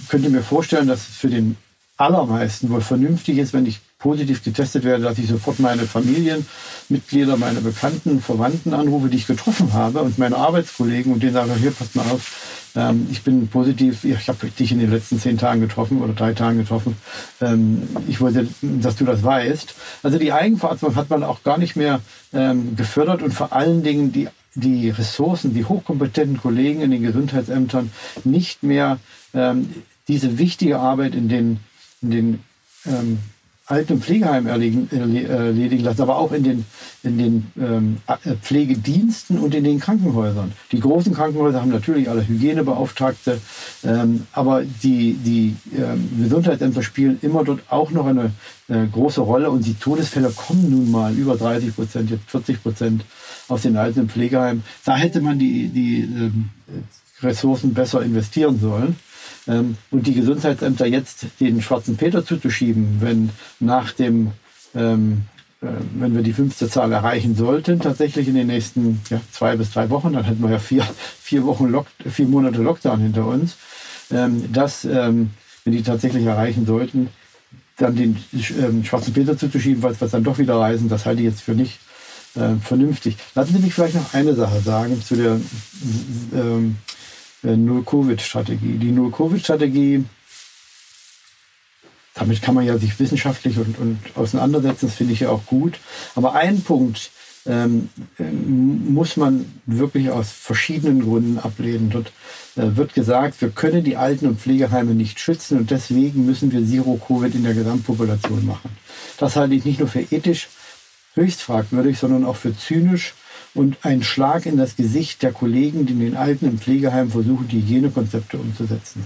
könnte 0.10 0.30
mir 0.30 0.44
vorstellen, 0.44 0.88
dass 0.88 1.10
es 1.10 1.16
für 1.16 1.30
den 1.30 1.58
allermeisten 1.98 2.70
wohl 2.70 2.82
vernünftig 2.82 3.38
ist, 3.38 3.54
wenn 3.54 3.66
ich 3.66 3.80
positiv 4.02 4.44
getestet 4.44 4.84
werde, 4.84 5.04
dass 5.04 5.18
ich 5.18 5.28
sofort 5.28 5.60
meine 5.60 5.84
Familienmitglieder, 5.84 7.38
meine 7.38 7.62
Bekannten, 7.62 8.22
Verwandten 8.22 8.74
anrufe, 8.74 9.08
die 9.08 9.18
ich 9.18 9.28
getroffen 9.28 9.74
habe 9.74 10.02
und 10.02 10.18
meine 10.18 10.38
Arbeitskollegen 10.38 11.14
und 11.14 11.24
denen 11.24 11.34
sage, 11.34 11.56
hier, 11.56 11.72
passt 11.72 11.96
mal 11.96 12.06
auf, 12.12 12.72
ähm, 12.76 13.08
ich 13.12 13.24
bin 13.24 13.48
positiv, 13.48 14.04
ich 14.04 14.28
habe 14.28 14.48
dich 14.48 14.72
in 14.72 14.80
den 14.80 14.92
letzten 14.92 15.20
zehn 15.20 15.38
Tagen 15.38 15.62
getroffen 15.62 16.02
oder 16.02 16.14
drei 16.14 16.34
Tagen 16.34 16.58
getroffen. 16.58 16.98
Ähm, 17.40 17.88
ich 18.08 18.20
wollte, 18.20 18.48
dass 18.62 18.96
du 18.96 19.06
das 19.06 19.24
weißt. 19.24 19.76
Also 20.04 20.18
die 20.18 20.34
Eigenverantwortung 20.34 20.96
hat 20.96 21.10
man 21.10 21.24
auch 21.24 21.44
gar 21.44 21.58
nicht 21.58 21.76
mehr 21.76 22.02
ähm, 22.34 22.76
gefördert 22.76 23.22
und 23.22 23.34
vor 23.34 23.54
allen 23.54 23.84
Dingen 23.84 24.12
die 24.12 24.28
die 24.54 24.90
Ressourcen, 24.90 25.54
die 25.54 25.64
hochkompetenten 25.64 26.38
Kollegen 26.38 26.82
in 26.82 26.92
den 26.92 27.04
Gesundheitsämtern 27.04 27.90
nicht 28.26 28.64
mehr 28.64 29.00
ähm, 29.34 29.70
diese 30.10 30.38
wichtige 30.38 30.80
Arbeit 30.80 31.16
in 31.16 31.30
den, 31.30 31.60
in 32.02 32.12
den 32.12 32.40
ähm, 32.86 33.20
Alten- 33.72 33.94
und 33.94 34.04
Pflegeheimen 34.04 34.48
erledigen 34.50 35.84
lassen, 35.84 36.02
aber 36.02 36.18
auch 36.18 36.34
in 36.34 36.44
den, 36.44 36.66
in 37.04 37.18
den 37.18 37.48
ähm, 37.58 37.98
äh, 38.08 38.36
Pflegediensten 38.36 39.40
und 39.40 39.56
in 39.56 39.64
den 39.64 39.80
Krankenhäusern. 39.80 40.52
Die 40.72 40.80
großen 40.80 41.14
Krankenhäuser 41.14 41.62
haben 41.62 41.72
natürlich 41.72 42.10
alle 42.10 42.28
Hygienebeauftragte, 42.28 43.40
ähm, 43.86 44.28
aber 44.34 44.64
die, 44.64 45.14
die 45.14 45.56
ähm, 45.76 46.10
Gesundheitsämter 46.22 46.84
spielen 46.84 47.18
immer 47.22 47.46
dort 47.46 47.62
auch 47.70 47.92
noch 47.92 48.08
eine 48.08 48.32
äh, 48.68 48.86
große 48.92 49.22
Rolle 49.22 49.50
und 49.50 49.66
die 49.66 49.76
Todesfälle 49.76 50.32
kommen 50.32 50.70
nun 50.70 50.92
mal 50.92 51.16
über 51.16 51.38
30 51.38 51.74
Prozent, 51.74 52.12
jetzt 52.12 52.30
40 52.30 52.62
Prozent 52.62 53.06
aus 53.48 53.62
den 53.62 53.78
Alten- 53.78 54.02
und 54.02 54.12
Pflegeheimen. 54.12 54.64
Da 54.84 54.98
hätte 54.98 55.22
man 55.22 55.40
die, 55.40 55.70
die 55.70 56.02
ähm, 56.02 56.50
Ressourcen 57.22 57.74
besser 57.74 58.02
investieren 58.02 58.60
sollen. 58.60 58.98
Ähm, 59.48 59.78
und 59.90 60.08
die 60.08 60.14
Gesundheitsämter 60.14 60.86
jetzt 60.86 61.26
den 61.40 61.62
schwarzen 61.62 61.98
Peter 61.98 62.26
zuzuschieben, 62.26 62.98
wenn 63.00 63.30
nach 63.60 63.92
dem, 63.92 64.32
ähm, 64.76 65.24
äh, 65.62 65.68
wenn 65.96 66.16
wir 66.16 66.22
die 66.22 66.34
fünfte 66.34 66.70
Zahl 66.70 66.92
erreichen 66.92 67.36
sollten, 67.36 67.80
tatsächlich 67.80 68.28
in 68.28 68.36
den 68.36 68.48
nächsten 68.48 69.02
ja, 69.10 69.20
zwei 69.32 69.56
bis 69.56 69.72
drei 69.72 69.90
Wochen, 69.90 70.14
dann 70.14 70.26
hätten 70.26 70.44
wir 70.44 70.52
ja 70.52 70.60
vier, 70.60 70.88
vier 71.22 71.46
Wochen, 71.46 71.68
Lock, 71.68 71.88
vier 72.10 72.28
Monate 72.28 72.62
Lockdown 72.62 73.00
hinter 73.00 73.26
uns, 73.26 73.58
ähm, 74.12 74.52
dass, 74.52 74.86
ähm, 74.86 75.32
wenn 75.64 75.74
die 75.74 75.84
tatsächlich 75.84 76.26
erreichen 76.26 76.66
sollten, 76.66 77.10
dann 77.78 77.96
den 77.96 78.18
ähm, 78.60 78.84
schwarzen 78.84 79.14
Peter 79.14 79.38
zuzuschieben, 79.38 79.82
falls 79.82 80.00
wir 80.00 80.08
dann 80.08 80.24
doch 80.24 80.38
wieder 80.38 80.60
reisen, 80.60 80.88
das 80.88 81.06
halte 81.06 81.22
ich 81.22 81.28
jetzt 81.28 81.42
für 81.42 81.54
nicht 81.54 81.80
äh, 82.36 82.56
vernünftig. 82.64 83.18
Lassen 83.36 83.56
Sie 83.56 83.60
mich 83.60 83.74
vielleicht 83.74 83.96
noch 83.96 84.14
eine 84.14 84.36
Sache 84.36 84.60
sagen 84.62 85.02
zu 85.02 85.16
der 85.16 85.40
ähm, 86.34 86.78
äh, 86.78 87.01
Null-Covid-Strategie. 87.44 88.78
Die 88.78 88.92
Null-Covid-Strategie, 88.92 90.04
damit 92.14 92.42
kann 92.42 92.56
man 92.56 92.66
ja 92.66 92.78
sich 92.78 93.00
wissenschaftlich 93.00 93.58
und, 93.58 93.78
und 93.80 94.00
auseinandersetzen, 94.16 94.88
das 94.88 94.96
finde 94.96 95.14
ich 95.14 95.22
ja 95.22 95.30
auch 95.30 95.46
gut. 95.46 95.80
Aber 96.16 96.34
ein 96.36 96.62
Punkt 96.62 97.12
ähm, 97.46 97.90
äh, 98.20 98.24
muss 98.24 99.18
man 99.18 99.46
wirklich 99.66 100.12
aus 100.12 100.32
verschiedenen 100.32 101.02
Gründen 101.02 101.40
ablehnen. 101.40 101.90
Dort 101.90 102.12
äh, 102.56 102.76
wird 102.76 102.94
gesagt, 102.94 103.42
wir 103.42 103.50
können 103.50 103.84
die 103.84 103.98
Alten- 103.98 104.28
und 104.28 104.40
Pflegeheime 104.40 104.94
nicht 104.94 105.20
schützen 105.20 105.58
und 105.58 105.72
deswegen 105.72 106.26
müssen 106.26 106.52
wir 106.52 106.66
Zero-Covid 106.66 107.34
in 107.34 107.44
der 107.44 107.54
Gesamtpopulation 107.54 108.46
machen. 108.46 108.70
Das 109.18 109.36
halte 109.36 109.56
ich 109.56 109.66
nicht 109.66 109.80
nur 109.80 109.88
für 109.88 110.02
ethisch 110.02 110.50
höchst 111.16 111.42
fragwürdig, 111.42 111.98
sondern 111.98 112.26
auch 112.26 112.36
für 112.36 112.56
zynisch 112.56 113.14
und 113.54 113.78
ein 113.84 114.04
Schlag 114.04 114.46
in 114.46 114.58
das 114.58 114.76
Gesicht 114.76 115.24
der 115.24 115.34
Kollegen, 115.34 115.86
die 115.86 115.94
in 115.94 116.00
den 116.00 116.18
Alten- 116.18 116.48
und 116.48 116.62
Pflegeheimen 116.62 117.12
versuchen, 117.12 117.48
die 117.48 117.62
Hygienekonzepte 117.62 118.38
umzusetzen. 118.38 119.06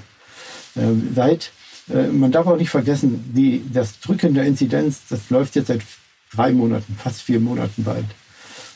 Äh, 0.76 0.94
seit, 1.16 1.52
äh, 1.90 2.08
man 2.08 2.32
darf 2.32 2.48
auch 2.48 2.58
nicht 2.58 2.70
vergessen, 2.70 3.32
die, 3.36 3.64
das 3.72 4.00
Drücken 4.00 4.34
der 4.34 4.46
Inzidenz, 4.46 5.02
das 5.10 5.30
läuft 5.30 5.56
jetzt 5.56 5.68
seit 5.68 5.82
drei 6.34 6.52
Monaten, 6.52 6.96
fast 7.02 7.22
vier 7.22 7.40
Monaten 7.40 7.84
bald. 7.84 8.06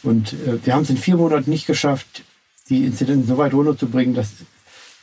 Und 0.01 0.33
äh, 0.33 0.57
wir 0.63 0.73
haben 0.73 0.83
es 0.83 0.89
in 0.89 0.97
vier 0.97 1.17
Monaten 1.17 1.49
nicht 1.49 1.67
geschafft, 1.67 2.23
die 2.69 2.85
Inzidenz 2.85 3.27
so 3.27 3.38
weit 3.38 3.53
runterzubringen, 3.53 4.15
dass, 4.15 4.29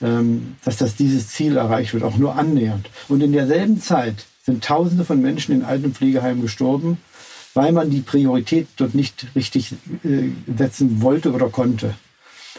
ähm, 0.01 0.57
dass 0.65 0.79
das 0.79 0.97
dieses 0.97 1.29
Ziel 1.29 1.57
erreicht 1.57 1.93
wird, 1.93 2.03
auch 2.03 2.17
nur 2.17 2.37
annähernd. 2.37 2.89
Und 3.09 3.23
in 3.23 3.33
derselben 3.33 3.81
Zeit 3.81 4.27
sind 4.45 4.65
Tausende 4.65 5.05
von 5.05 5.21
Menschen 5.21 5.55
in 5.55 5.65
Alten- 5.65 5.93
Pflegeheimen 5.93 6.43
gestorben 6.43 6.99
weil 7.57 7.73
man 7.73 7.89
die 7.89 8.03
Priorität 8.03 8.69
dort 8.77 8.95
nicht 8.95 9.27
richtig 9.35 9.73
äh, 10.05 10.29
setzen 10.59 11.01
wollte 11.01 11.33
oder 11.33 11.49
konnte. 11.49 11.95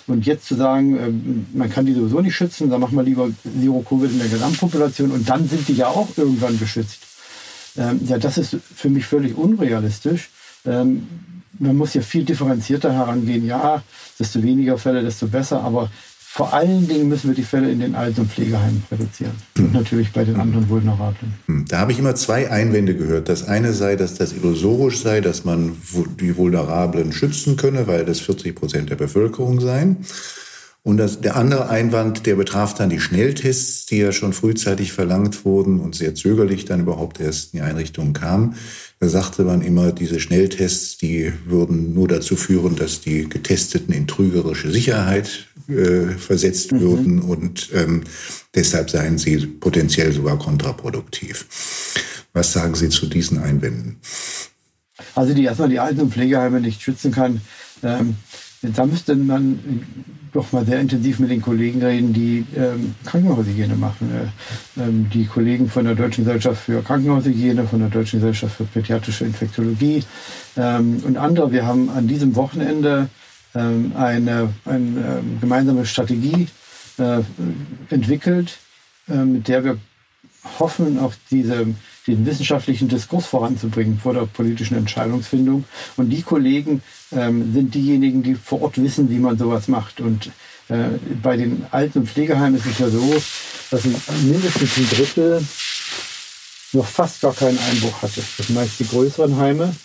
Und 0.07 0.25
jetzt 0.25 0.47
zu 0.47 0.55
sagen, 0.55 0.97
ähm, 0.97 1.45
man 1.53 1.69
kann 1.69 1.85
die 1.85 1.93
sowieso 1.93 2.19
nicht 2.19 2.35
schützen, 2.35 2.71
dann 2.71 2.81
machen 2.81 2.97
wir 2.97 3.03
lieber 3.03 3.29
Zero-Covid 3.61 4.11
in 4.11 4.17
der 4.17 4.27
Gesamtpopulation 4.27 5.11
und 5.11 5.29
dann 5.29 5.47
sind 5.47 5.67
die 5.67 5.75
ja 5.75 5.87
auch 5.87 6.09
irgendwann 6.17 6.57
geschützt. 6.57 6.99
Ähm, 7.77 7.99
ja, 8.07 8.17
das 8.17 8.39
ist 8.39 8.57
für 8.75 8.89
mich 8.89 9.05
völlig 9.05 9.37
unrealistisch. 9.37 10.31
Ähm, 10.65 11.07
man 11.59 11.77
muss 11.77 11.93
ja 11.93 12.01
viel 12.01 12.23
differenzierter 12.23 12.91
herangehen. 12.91 13.45
Ja, 13.45 13.83
desto 14.17 14.41
weniger 14.41 14.79
Fälle, 14.79 15.03
desto 15.03 15.27
besser. 15.27 15.61
Aber 15.63 15.91
vor 16.37 16.53
allen 16.53 16.87
Dingen 16.87 17.09
müssen 17.09 17.29
wir 17.29 17.35
die 17.35 17.41
Fälle 17.41 17.71
in 17.71 17.79
den 17.79 17.95
Alten- 17.95 18.21
und 18.21 18.31
Pflegeheimen 18.31 18.83
reduzieren. 18.91 19.31
Und 19.57 19.73
natürlich 19.73 20.11
bei 20.11 20.23
den 20.23 20.35
anderen 20.35 20.69
Vulnerablen. 20.69 21.33
Hm, 21.47 21.65
da 21.67 21.79
habe 21.79 21.91
ich 21.91 21.97
immer 21.97 22.13
zwei 22.13 22.51
Einwände 22.51 22.95
gehört. 22.95 23.27
Das 23.27 23.47
eine 23.47 23.73
sei, 23.73 23.95
dass 23.95 24.13
das 24.13 24.33
illusorisch 24.33 24.99
sei, 24.99 25.19
dass 25.19 25.45
man 25.45 25.75
die 26.19 26.37
Vulnerablen 26.37 27.11
schützen 27.11 27.57
könne, 27.57 27.87
weil 27.87 28.05
das 28.05 28.19
40 28.19 28.53
Prozent 28.53 28.91
der 28.91 28.97
Bevölkerung 28.97 29.59
seien. 29.59 30.05
Und 30.83 30.97
das, 30.97 31.21
der 31.21 31.37
andere 31.37 31.69
Einwand, 31.69 32.27
der 32.27 32.35
betraf 32.35 32.75
dann 32.75 32.91
die 32.91 32.99
Schnelltests, 32.99 33.87
die 33.87 33.97
ja 33.97 34.11
schon 34.11 34.31
frühzeitig 34.31 34.93
verlangt 34.93 35.43
wurden 35.43 35.79
und 35.79 35.95
sehr 35.95 36.13
zögerlich 36.13 36.65
dann 36.65 36.81
überhaupt 36.81 37.19
erst 37.19 37.55
in 37.55 37.59
die 37.59 37.65
Einrichtungen 37.65 38.13
kamen. 38.13 38.55
Da 38.99 39.09
sagte 39.09 39.43
man 39.43 39.63
immer, 39.63 39.91
diese 39.91 40.19
Schnelltests, 40.19 40.97
die 40.97 41.33
würden 41.45 41.95
nur 41.95 42.07
dazu 42.07 42.35
führen, 42.35 42.75
dass 42.75 43.01
die 43.01 43.27
Getesteten 43.27 43.91
in 43.91 44.05
trügerische 44.05 44.69
Sicherheit 44.71 45.46
äh, 45.69 46.17
versetzt 46.17 46.71
mhm. 46.71 46.79
würden 46.79 47.21
und 47.21 47.69
ähm, 47.73 48.03
deshalb 48.55 48.89
seien 48.89 49.17
sie 49.17 49.37
potenziell 49.37 50.11
sogar 50.11 50.37
kontraproduktiv. 50.37 51.45
Was 52.33 52.53
sagen 52.53 52.75
Sie 52.75 52.89
zu 52.89 53.07
diesen 53.07 53.39
Einwänden? 53.39 53.97
Also 55.15 55.33
die 55.33 55.43
erstmal 55.43 55.69
die 55.69 55.79
Alten- 55.79 56.01
und 56.01 56.13
Pflegeheime 56.13 56.61
nicht 56.61 56.81
schützen 56.81 57.11
kann. 57.11 57.41
Ähm, 57.83 58.15
da 58.61 58.85
müsste 58.85 59.15
man 59.15 59.83
doch 60.33 60.51
mal 60.51 60.65
sehr 60.65 60.79
intensiv 60.79 61.19
mit 61.19 61.29
den 61.29 61.41
Kollegen 61.41 61.81
reden, 61.81 62.13
die 62.13 62.45
ähm, 62.55 62.95
Krankenhaushygiene 63.05 63.75
machen. 63.75 64.09
Äh, 64.11 64.81
ähm, 64.81 65.09
die 65.13 65.25
Kollegen 65.25 65.69
von 65.69 65.85
der 65.85 65.95
Deutschen 65.95 66.25
Gesellschaft 66.25 66.63
für 66.63 66.81
Krankenhaushygiene, 66.81 67.67
von 67.67 67.79
der 67.79 67.89
Deutschen 67.89 68.19
Gesellschaft 68.19 68.57
für 68.57 68.65
Pädiatrische 68.65 69.25
Infektiologie 69.25 70.03
ähm, 70.57 71.01
und 71.05 71.17
andere. 71.17 71.51
Wir 71.51 71.65
haben 71.65 71.89
an 71.89 72.07
diesem 72.07 72.35
Wochenende 72.35 73.09
eine, 73.59 74.53
eine 74.65 75.19
ähm, 75.19 75.37
gemeinsame 75.41 75.85
Strategie 75.85 76.47
äh, 76.97 77.21
entwickelt, 77.89 78.57
äh, 79.09 79.17
mit 79.17 79.47
der 79.47 79.63
wir 79.63 79.77
hoffen, 80.59 80.99
auch 80.99 81.13
diese 81.31 81.67
den 82.07 82.25
wissenschaftlichen 82.25 82.87
Diskurs 82.87 83.25
voranzubringen 83.25 83.99
vor 83.99 84.13
der 84.13 84.25
politischen 84.25 84.77
Entscheidungsfindung. 84.77 85.65
Und 85.97 86.09
die 86.09 86.21
Kollegen 86.21 86.81
ähm, 87.11 87.53
sind 87.53 87.75
diejenigen, 87.75 88.23
die 88.23 88.35
vor 88.35 88.61
Ort 88.61 88.81
wissen, 88.81 89.09
wie 89.09 89.19
man 89.19 89.37
sowas 89.37 89.67
macht. 89.67 89.99
Und 89.99 90.31
äh, 90.69 90.89
bei 91.21 91.37
den 91.37 91.65
Alten- 91.71 91.99
und 91.99 92.09
Pflegeheimen 92.09 92.57
ist 92.57 92.65
es 92.65 92.79
ja 92.79 92.89
so, 92.89 93.13
dass 93.71 93.83
mindestens 94.23 94.77
ein 94.77 94.89
Drittel 94.89 95.45
noch 96.73 96.85
fast 96.85 97.21
gar 97.21 97.33
keinen 97.33 97.59
Einbruch 97.59 98.01
hatte. 98.01 98.21
Das 98.37 98.47
sind 98.47 98.55
meist 98.55 98.79
die 98.79 98.87
größeren 98.87 99.37
Heime, 99.37 99.75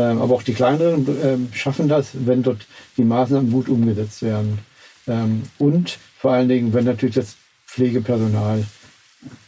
aber 0.00 0.34
auch 0.34 0.42
die 0.42 0.54
kleineren 0.54 1.06
äh, 1.52 1.56
schaffen 1.56 1.88
das, 1.88 2.10
wenn 2.14 2.42
dort 2.42 2.66
die 2.96 3.04
Maßnahmen 3.04 3.50
gut 3.50 3.68
umgesetzt 3.68 4.22
werden. 4.22 4.58
Ähm, 5.06 5.42
und 5.58 5.98
vor 6.18 6.32
allen 6.32 6.48
Dingen, 6.48 6.72
wenn 6.72 6.84
natürlich 6.84 7.14
das 7.14 7.36
Pflegepersonal 7.66 8.64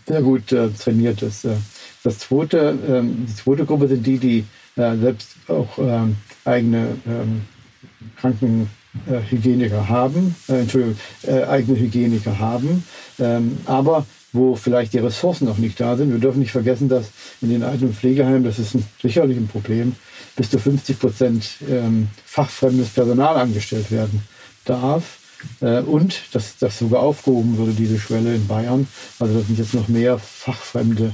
sehr 0.07 0.23
gut 0.23 0.53
äh, 0.53 0.69
trainiert 0.71 1.23
ist. 1.23 1.45
Äh, 1.45 1.57
das 2.03 2.19
zweite, 2.19 2.79
ähm, 2.89 3.27
die 3.29 3.35
zweite 3.35 3.65
Gruppe 3.65 3.89
sind 3.89 4.07
die, 4.07 4.19
die 4.19 4.45
äh, 4.77 4.97
selbst 4.97 5.31
auch 5.49 5.79
ähm, 5.79 6.17
eigene 6.45 6.97
ähm, 7.07 7.43
Krankenhygieniker 8.21 9.89
haben, 9.89 10.35
äh, 10.49 10.61
Entschuldigung, 10.61 10.97
äh, 11.23 11.43
eigene 11.45 11.79
Hygieniker 11.79 12.39
haben, 12.39 12.85
ähm, 13.19 13.59
aber 13.67 14.07
wo 14.33 14.55
vielleicht 14.55 14.93
die 14.93 14.99
Ressourcen 14.99 15.47
noch 15.47 15.59
nicht 15.59 15.81
da 15.81 15.97
sind. 15.97 16.13
Wir 16.13 16.19
dürfen 16.19 16.41
nicht 16.41 16.53
vergessen, 16.53 16.89
dass 16.89 17.07
in 17.41 17.51
den 17.51 17.63
Alten- 17.63 17.87
und 17.87 17.97
Pflegeheimen, 17.97 18.45
das 18.45 18.59
ist 18.59 18.75
ein, 18.75 18.85
sicherlich 19.01 19.37
ein 19.37 19.49
Problem, 19.49 19.95
bis 20.37 20.51
zu 20.51 20.59
50 20.59 20.99
Prozent 20.99 21.45
ähm, 21.69 22.09
fachfremdes 22.25 22.91
Personal 22.91 23.37
angestellt 23.37 23.91
werden 23.91 24.23
darf. 24.65 25.19
Äh, 25.61 25.81
und 25.81 26.21
dass 26.33 26.59
das 26.59 26.79
sogar 26.79 27.01
aufgehoben 27.01 27.57
würde, 27.57 27.73
diese 27.73 27.99
Schwelle 27.99 28.35
in 28.35 28.47
Bayern. 28.47 28.87
Also 29.19 29.35
da 29.35 29.41
sind 29.41 29.59
jetzt 29.59 29.75
noch 29.75 29.89
mehr 29.89 30.19
fachfremde 30.19 31.13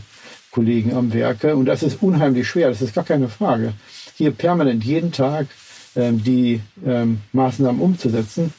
Kollegen 0.51 0.95
am 0.95 1.13
Werke. 1.13 1.57
Und 1.57 1.67
das 1.67 1.83
ist 1.83 2.03
unheimlich 2.03 2.49
schwer, 2.49 2.69
das 2.69 2.83
ist 2.83 2.95
gar 2.95 3.05
keine 3.05 3.29
Frage. 3.29 3.75
Hier 4.17 4.31
permanent 4.31 4.85
jeden 4.85 5.13
Tag 5.13 5.49
ähm, 5.97 6.23
die 6.23 6.61
ähm, 6.87 7.21
Maßnahmen 7.33 7.81
umzusetzen, 7.81 8.53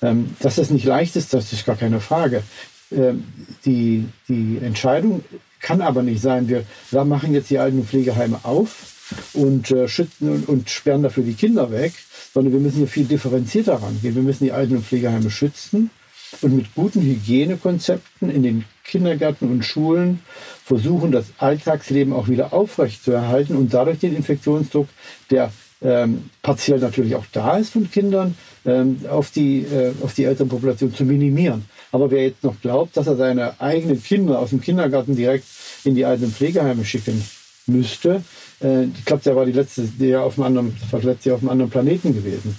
ähm, 0.00 0.34
dass 0.40 0.56
das 0.56 0.70
nicht 0.70 0.84
leicht 0.84 1.16
ist, 1.16 1.32
das 1.32 1.52
ist 1.52 1.64
gar 1.64 1.76
keine 1.76 2.00
Frage. 2.00 2.42
Ähm, 2.96 3.24
die, 3.64 4.06
die 4.28 4.58
Entscheidung 4.62 5.24
kann 5.60 5.80
aber 5.80 6.02
nicht 6.02 6.20
sein, 6.20 6.48
wir, 6.48 6.64
machen 7.04 7.32
jetzt 7.32 7.50
die 7.50 7.58
alten 7.58 7.84
Pflegeheime 7.84 8.40
auf 8.42 8.92
und 9.34 9.70
äh, 9.70 9.88
schützen 9.88 10.30
und, 10.30 10.48
und 10.48 10.70
sperren 10.70 11.02
dafür 11.02 11.22
die 11.22 11.34
Kinder 11.34 11.70
weg, 11.70 11.92
sondern 12.34 12.52
wir 12.52 12.60
müssen 12.60 12.78
hier 12.78 12.88
viel 12.88 13.04
differenzierter 13.04 13.74
rangehen. 13.74 14.14
Wir 14.14 14.22
müssen 14.22 14.44
die 14.44 14.52
alten 14.52 14.82
Pflegeheime 14.82 15.30
schützen 15.30 15.90
und 16.40 16.56
mit 16.56 16.74
guten 16.74 17.02
Hygienekonzepten 17.02 18.30
in 18.30 18.42
den 18.42 18.64
Kindergärten 18.84 19.50
und 19.50 19.64
Schulen 19.64 20.20
versuchen, 20.64 21.12
das 21.12 21.26
Alltagsleben 21.38 22.12
auch 22.12 22.28
wieder 22.28 22.52
aufrechtzuerhalten 22.52 23.56
und 23.56 23.72
dadurch 23.72 23.98
den 23.98 24.16
Infektionsdruck, 24.16 24.88
der 25.30 25.52
ähm, 25.82 26.30
partiell 26.42 26.78
natürlich 26.78 27.14
auch 27.16 27.24
da 27.32 27.56
ist 27.56 27.70
von 27.70 27.90
Kindern, 27.90 28.36
ähm, 28.64 29.00
auf, 29.08 29.30
die, 29.30 29.62
äh, 29.62 29.92
auf 30.02 30.14
die 30.14 30.24
Elternpopulation 30.24 30.94
zu 30.94 31.04
minimieren. 31.04 31.64
Aber 31.92 32.10
wer 32.10 32.24
jetzt 32.24 32.42
noch 32.42 32.60
glaubt, 32.60 32.96
dass 32.96 33.06
er 33.06 33.16
seine 33.16 33.60
eigenen 33.60 34.02
Kinder 34.02 34.38
aus 34.38 34.50
dem 34.50 34.60
Kindergarten 34.60 35.14
direkt 35.14 35.44
in 35.84 35.94
die 35.94 36.04
alten 36.04 36.32
Pflegeheime 36.32 36.84
schicken 36.84 37.22
müsste. 37.66 38.22
Äh, 38.60 38.84
ich 38.84 39.04
glaube, 39.04 39.22
der 39.22 39.36
war 39.36 39.46
die 39.46 39.52
letzte 39.52 39.84
Jahr 39.98 40.24
auf 40.24 40.38
einem 40.38 40.46
anderen, 40.46 40.76
das 40.90 41.02
letzte 41.02 41.28
Jahr 41.28 41.36
auf 41.36 41.42
einem 41.42 41.50
anderen 41.50 41.70
Planeten 41.70 42.14
gewesen. 42.14 42.56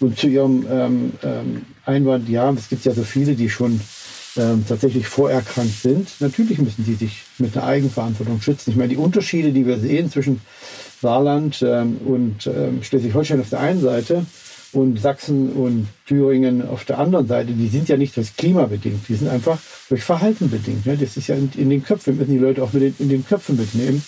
Und 0.00 0.18
zu 0.18 0.28
Ihrem 0.28 0.66
ähm, 0.70 1.12
ähm, 1.22 1.62
Einwand, 1.84 2.28
ja, 2.28 2.50
es 2.52 2.68
gibt 2.68 2.84
ja 2.84 2.92
so 2.92 3.02
viele, 3.02 3.34
die 3.34 3.50
schon 3.50 3.80
ähm, 4.36 4.64
tatsächlich 4.68 5.06
vorerkrankt 5.06 5.80
sind. 5.80 6.08
Natürlich 6.20 6.58
müssen 6.58 6.84
sie 6.84 6.94
sich 6.94 7.22
mit 7.38 7.56
einer 7.56 7.66
Eigenverantwortung 7.66 8.40
schützen. 8.40 8.70
Ich 8.70 8.76
meine, 8.76 8.90
die 8.90 8.96
Unterschiede, 8.96 9.52
die 9.52 9.66
wir 9.66 9.78
sehen 9.78 10.10
zwischen 10.10 10.40
Saarland 11.00 11.62
ähm, 11.66 11.98
und 12.04 12.46
ähm, 12.46 12.82
Schleswig-Holstein 12.82 13.40
auf 13.40 13.50
der 13.50 13.60
einen 13.60 13.80
Seite 13.80 14.26
und 14.74 15.00
Sachsen 15.00 15.52
und 15.52 15.88
Thüringen 16.06 16.66
auf 16.66 16.84
der 16.84 16.98
anderen 16.98 17.26
Seite, 17.26 17.52
die 17.52 17.68
sind 17.68 17.88
ja 17.88 17.96
nicht 17.96 18.16
durch 18.16 18.36
Klima 18.36 18.66
bedingt, 18.66 19.08
die 19.08 19.14
sind 19.14 19.28
einfach 19.28 19.58
durch 19.88 20.02
Verhalten 20.02 20.50
bedingt. 20.50 20.84
Ne? 20.86 20.96
Das 20.96 21.16
ist 21.16 21.28
ja 21.28 21.36
in, 21.36 21.70
den 21.70 21.82
Köpfen, 21.82 22.14
wir 22.14 22.20
müssen 22.20 22.32
die 22.32 22.44
Leute 22.44 22.62
auch 22.62 22.72
mit 22.72 23.00
in 23.00 23.08
den 23.08 23.24
Köpfen 23.24 23.56
mitnehmen. 23.56 24.04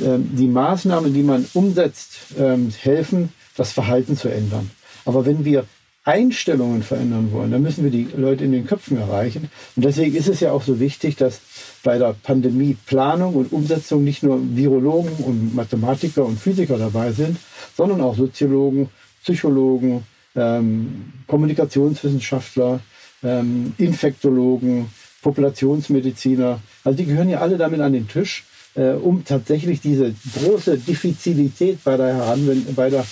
Ähm, 0.00 0.30
die 0.36 0.46
Maßnahmen, 0.46 1.12
die 1.14 1.22
man 1.22 1.46
umsetzt, 1.54 2.18
ähm, 2.38 2.70
helfen, 2.80 3.30
das 3.56 3.72
Verhalten 3.72 4.16
zu 4.16 4.28
ändern. 4.28 4.70
Aber 5.04 5.26
wenn 5.26 5.44
wir 5.44 5.64
Einstellungen 6.04 6.82
verändern 6.82 7.30
wollen, 7.30 7.50
dann 7.50 7.62
müssen 7.62 7.84
wir 7.84 7.90
die 7.90 8.08
Leute 8.16 8.44
in 8.44 8.52
den 8.52 8.66
Köpfen 8.66 8.96
erreichen. 8.96 9.50
Und 9.76 9.84
deswegen 9.84 10.16
ist 10.16 10.28
es 10.28 10.40
ja 10.40 10.50
auch 10.50 10.62
so 10.62 10.80
wichtig, 10.80 11.16
dass 11.16 11.40
bei 11.82 11.98
der 11.98 12.14
Pandemieplanung 12.22 13.34
und 13.34 13.52
Umsetzung 13.52 14.02
nicht 14.02 14.22
nur 14.22 14.40
Virologen 14.56 15.12
und 15.24 15.54
Mathematiker 15.54 16.24
und 16.24 16.40
Physiker 16.40 16.78
dabei 16.78 17.12
sind, 17.12 17.36
sondern 17.76 18.00
auch 18.00 18.16
Soziologen, 18.16 18.88
Psychologen, 19.22 20.04
ähm, 20.34 21.12
Kommunikationswissenschaftler, 21.26 22.80
ähm, 23.22 23.74
Infektologen, 23.78 24.86
Populationsmediziner. 25.22 26.60
Also 26.84 26.96
die 26.96 27.06
gehören 27.06 27.28
ja 27.28 27.40
alle 27.40 27.58
damit 27.58 27.80
an 27.80 27.92
den 27.92 28.08
Tisch, 28.08 28.44
äh, 28.74 28.90
um 28.90 29.24
tatsächlich 29.24 29.80
diese 29.80 30.14
große 30.38 30.78
Diffizilität 30.78 31.82
bei 31.84 31.96
der, 31.96 32.14
Heranwend 32.14 32.74
bei 32.74 32.88
der 32.88 33.04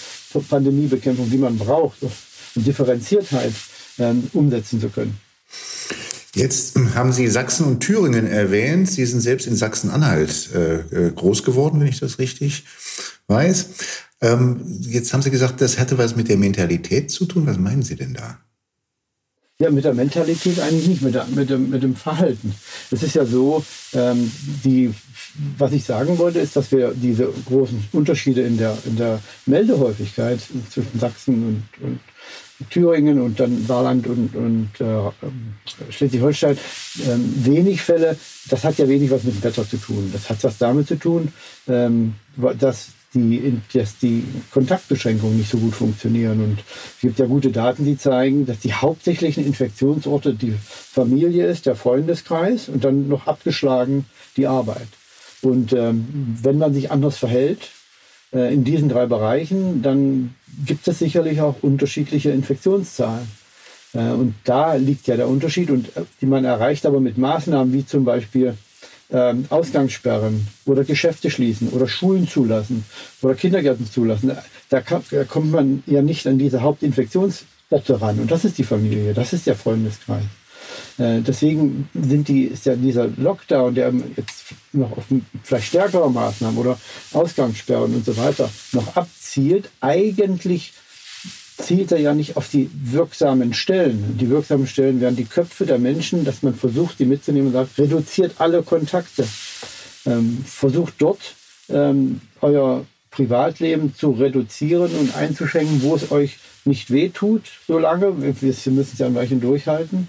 Pandemiebekämpfung, 0.49 1.29
die 1.31 1.39
man 1.39 1.59
braucht, 1.59 2.03
und 2.03 2.67
Differenziertheit 2.67 3.53
ähm, 3.99 4.29
umsetzen 4.33 4.81
zu 4.81 4.89
können. 4.89 5.19
Jetzt 6.35 6.79
haben 6.95 7.13
Sie 7.13 7.27
Sachsen 7.27 7.67
und 7.67 7.81
Thüringen 7.81 8.27
erwähnt. 8.27 8.89
Sie 8.91 9.05
sind 9.07 9.21
selbst 9.21 9.47
in 9.47 9.57
Sachsen-Anhalt 9.57 10.51
äh, 10.55 10.75
äh, 10.77 11.11
groß 11.11 11.43
geworden, 11.43 11.81
wenn 11.81 11.89
ich 11.89 12.01
das 12.01 12.19
richtig 12.19 12.65
weiß. 13.27 13.71
Ähm, 14.21 14.61
jetzt 14.81 15.13
haben 15.13 15.23
Sie 15.23 15.31
gesagt, 15.31 15.61
das 15.61 15.79
hatte 15.79 15.99
was 15.99 16.17
mit 16.17 16.29
der 16.29 16.37
Mentalität 16.37 17.11
zu 17.11 17.27
tun. 17.27 17.47
Was 17.47 17.59
meinen 17.59 17.83
Sie 17.83 17.97
denn 17.97 18.15
da? 18.15 18.39
Ja, 19.61 19.71
mit 19.71 19.85
der 19.85 19.95
Mentalität 19.95 20.61
eigentlich 20.61 20.87
nicht, 20.87 21.03
mit, 21.03 21.15
der, 21.15 21.27
mit, 21.27 21.51
dem, 21.51 21.71
mit 21.71 21.83
dem 21.83 21.97
Verhalten. 21.97 22.55
Es 22.93 23.03
ist 23.03 23.17
ja 23.17 23.25
so, 23.25 23.65
ähm, 23.93 24.31
die, 24.65 24.95
was 25.57 25.73
ich 25.73 25.83
sagen 25.83 26.17
wollte, 26.19 26.39
ist, 26.39 26.55
dass 26.55 26.71
wir 26.71 26.93
diese 26.95 27.29
großen 27.47 27.89
Unterschiede 27.91 28.43
in 28.43 28.57
der, 28.57 28.79
in 28.85 28.97
der 28.97 29.21
Meldehäufigkeit 29.47 30.39
zwischen 30.71 31.01
Sachsen 31.01 31.65
und, 31.81 31.85
und 31.85 32.01
Thüringen 32.71 33.21
und 33.21 33.41
dann 33.41 33.67
Saarland 33.67 34.07
und, 34.07 34.37
und 34.37 34.71
äh, 34.81 35.11
Schleswig-Holstein 35.91 36.57
ähm, 37.09 37.35
wenig 37.45 37.83
Fälle. 37.83 38.17
Das 38.49 38.63
hat 38.63 38.79
ja 38.79 38.89
wenig 38.89 39.11
was 39.11 39.25
mit 39.25 39.35
dem 39.35 39.43
Wetter 39.43 39.69
zu 39.69 39.77
tun. 39.77 40.11
Das 40.13 40.31
hat 40.31 40.43
was 40.45 40.59
damit 40.59 40.87
zu 40.87 40.97
tun, 40.97 41.33
ähm, 41.67 42.15
dass 42.59 42.91
die, 43.19 43.61
dass 43.73 43.99
die 43.99 44.25
Kontaktbeschränkungen 44.51 45.37
nicht 45.37 45.51
so 45.51 45.59
gut 45.59 45.75
funktionieren. 45.75 46.43
Und 46.43 46.59
es 46.61 47.01
gibt 47.01 47.19
ja 47.19 47.27
gute 47.27 47.51
Daten, 47.51 47.85
die 47.85 47.99
zeigen, 47.99 48.47
dass 48.47 48.61
die 48.61 48.73
hauptsächlichen 48.73 49.45
Infektionsorte 49.45 50.35
die 50.35 50.55
Familie 50.63 51.47
ist, 51.47 51.67
der 51.67 51.77
Freundeskreis 51.77 52.69
und 52.69 52.85
dann 52.85 53.09
noch 53.09 53.27
abgeschlagen 53.27 54.07
die 54.37 54.47
Arbeit. 54.47 54.89
Und 55.43 55.73
ähm, 55.73 56.37
wenn 56.43 56.59
man 56.59 56.75
sich 56.75 56.91
anders 56.91 57.17
verhält, 57.17 57.71
äh, 58.33 58.53
in 58.53 58.65
diesen 58.65 58.89
drei 58.89 59.07
Bereichen, 59.07 59.83
dann 59.83 60.35
gibt 60.67 60.87
es 60.89 60.99
sicherlich 60.99 61.41
auch 61.41 61.57
unterschiedliche 61.63 62.31
Infektionszahlen. 62.31 63.29
Äh, 63.95 64.11
und 64.11 64.35
da 64.45 64.75
liegt 64.75 65.07
ja 65.07 65.17
der 65.17 65.29
Unterschied 65.29 65.71
und 65.71 65.97
äh, 65.97 66.03
die 66.21 66.27
man 66.27 66.45
erreicht 66.45 66.87
aber 66.87 67.01
mit 67.01 67.19
Maßnahmen 67.19 67.73
wie 67.73 67.87
zum 67.87 68.05
Beispiel 68.05 68.55
ähm, 69.11 69.47
Ausgangssperren 69.49 70.47
oder 70.67 70.85
Geschäfte 70.85 71.31
schließen 71.31 71.71
oder 71.71 71.89
Schulen 71.89 72.29
zulassen 72.29 72.85
oder 73.23 73.35
Kindergärten 73.35 73.91
zulassen. 73.91 74.33
Da, 74.69 74.81
kann, 74.81 75.03
da 75.11 75.25
kommt 75.25 75.53
man 75.53 75.83
ja 75.87 76.03
nicht 76.03 76.27
an 76.27 76.39
diese 76.39 76.63
Hauptinfektionsorte 76.63 78.01
ran. 78.01 78.19
Und 78.19 78.31
das 78.31 78.45
ist 78.45 78.59
die 78.59 78.65
Familie, 78.65 79.15
das 79.15 79.33
ist 79.33 79.47
der 79.47 79.57
Freundeskreis. 79.57 80.25
Äh, 80.99 81.21
deswegen 81.21 81.89
sind 81.95 82.29
die, 82.29 82.45
ist 82.45 82.67
ja 82.67 82.77
dieser 82.77 83.09
Lockdown, 83.17 83.75
der 83.75 83.93
jetzt 84.17 84.47
noch 84.73 84.97
auf 84.97 85.05
vielleicht 85.43 85.69
stärkere 85.69 86.11
Maßnahmen 86.11 86.59
oder 86.59 86.79
Ausgangssperren 87.13 87.95
und 87.95 88.05
so 88.05 88.17
weiter 88.17 88.51
noch 88.73 88.97
abzielt, 88.97 89.71
eigentlich 89.81 90.73
zielt 91.59 91.93
er 91.93 91.99
ja 91.99 92.15
nicht 92.15 92.37
auf 92.37 92.49
die 92.49 92.71
wirksamen 92.73 93.53
Stellen. 93.53 94.17
Die 94.19 94.31
wirksamen 94.31 94.67
Stellen 94.67 95.01
wären 95.01 95.17
die 95.17 95.25
Köpfe 95.25 95.67
der 95.67 95.79
Menschen, 95.79 96.25
dass 96.25 96.43
man 96.43 96.55
versucht, 96.55 96.99
die 96.99 97.05
mitzunehmen 97.05 97.49
und 97.49 97.53
sagt, 97.53 97.79
reduziert 97.79 98.37
alle 98.39 98.63
Kontakte. 98.63 99.27
Ähm, 100.07 100.45
versucht 100.47 100.95
dort 100.99 101.35
ähm, 101.69 102.21
euer 102.41 102.85
Privatleben 103.11 103.95
zu 103.95 104.13
reduzieren 104.13 104.91
und 104.93 105.17
einzuschränken, 105.17 105.83
wo 105.83 105.97
es 105.97 106.11
euch 106.13 106.39
nicht 106.65 106.91
wehtut, 106.91 107.43
solange. 107.67 108.23
Wir, 108.23 108.41
wir 108.41 108.73
müssen 108.73 108.91
es 108.93 108.99
ja 108.99 109.07
ein 109.07 109.15
Weilchen 109.15 109.41
durchhalten 109.41 110.09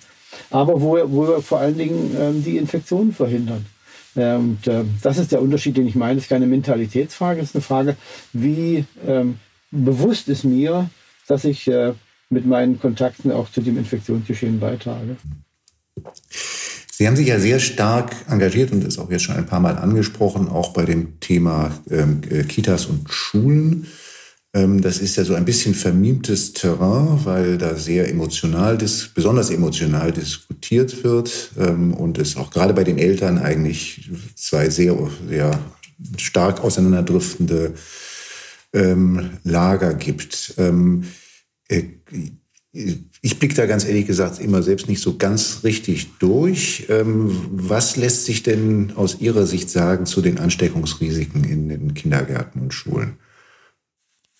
aber 0.50 0.82
wo, 0.82 0.98
wo 1.12 1.28
wir 1.28 1.42
vor 1.42 1.60
allen 1.60 1.78
Dingen 1.78 2.16
ähm, 2.20 2.44
die 2.44 2.58
Infektionen 2.58 3.14
verhindern. 3.14 3.66
Und 4.16 4.68
äh, 4.68 4.84
das 5.02 5.18
ist 5.18 5.32
der 5.32 5.42
Unterschied, 5.42 5.78
den 5.78 5.88
ich 5.88 5.96
meine. 5.96 6.16
Das 6.16 6.24
ist 6.24 6.30
keine 6.30 6.48
Mentalitätsfrage, 6.48 7.40
es 7.40 7.50
ist 7.50 7.56
eine 7.56 7.62
Frage, 7.62 7.96
wie 8.34 8.84
ähm, 9.08 9.40
bewusst 9.72 10.28
ist 10.28 10.44
mir, 10.44 10.90
dass 11.30 11.46
ich 11.46 11.68
äh, 11.68 11.94
mit 12.30 12.46
meinen 12.46 12.80
Kontakten 12.80 13.32
auch 13.32 13.52
zu 13.52 13.62
dem 13.62 13.78
Infektionsgeschehen 13.78 14.60
beitrage. 14.60 15.16
Sie 16.92 17.08
haben 17.08 17.16
sich 17.16 17.28
ja 17.28 17.40
sehr 17.40 17.60
stark 17.60 18.14
engagiert 18.30 18.72
und 18.72 18.84
ist 18.84 19.00
auch 19.00 19.10
jetzt 19.10 19.24
schon 19.24 19.36
ein 19.36 19.46
paar 19.46 19.60
Mal 19.60 19.78
angesprochen, 19.78 20.50
auch 20.50 20.74
bei 20.74 20.86
dem 20.86 21.20
Thema 21.20 21.72
ähm, 21.90 22.22
äh, 22.30 22.44
Kitas 22.44 22.88
und 22.88 23.10
Schulen. 23.10 23.88
Ähm, 24.54 24.82
das 24.82 24.98
ist 24.98 25.16
ja 25.16 25.24
so 25.24 25.36
ein 25.36 25.46
bisschen 25.46 25.76
vermimtes 25.76 26.54
Terrain, 26.54 27.20
weil 27.24 27.58
da 27.58 27.76
sehr 27.76 28.10
emotional, 28.10 28.78
besonders 29.14 29.52
emotional 29.52 30.12
diskutiert 30.12 31.04
wird 31.04 31.52
ähm, 31.58 31.94
und 31.94 32.18
es 32.18 32.38
auch 32.38 32.50
gerade 32.50 32.74
bei 32.74 32.84
den 32.84 32.98
Eltern 32.98 33.38
eigentlich 33.38 34.10
zwei 34.36 34.70
sehr, 34.70 34.98
sehr 35.30 35.60
stark 36.18 36.64
auseinanderdriftende 36.64 37.76
ähm, 38.74 39.38
Lager 39.44 39.94
gibt. 39.94 40.56
Äh, 40.58 41.84
ich 42.72 43.40
blicke 43.40 43.56
da 43.56 43.66
ganz 43.66 43.86
ehrlich 43.86 44.06
gesagt 44.06 44.40
immer 44.40 44.62
selbst 44.62 44.88
nicht 44.88 45.02
so 45.02 45.18
ganz 45.18 45.64
richtig 45.64 46.18
durch. 46.20 46.86
Was 46.88 47.96
lässt 47.96 48.26
sich 48.26 48.44
denn 48.44 48.94
aus 48.96 49.20
Ihrer 49.22 49.48
Sicht 49.48 49.72
sagen 49.72 50.06
zu 50.06 50.22
den 50.22 50.38
Ansteckungsrisiken 50.38 51.44
in 51.44 51.70
den 51.70 51.94
Kindergärten 51.96 52.62
und 52.62 52.74
Schulen? 52.74 53.18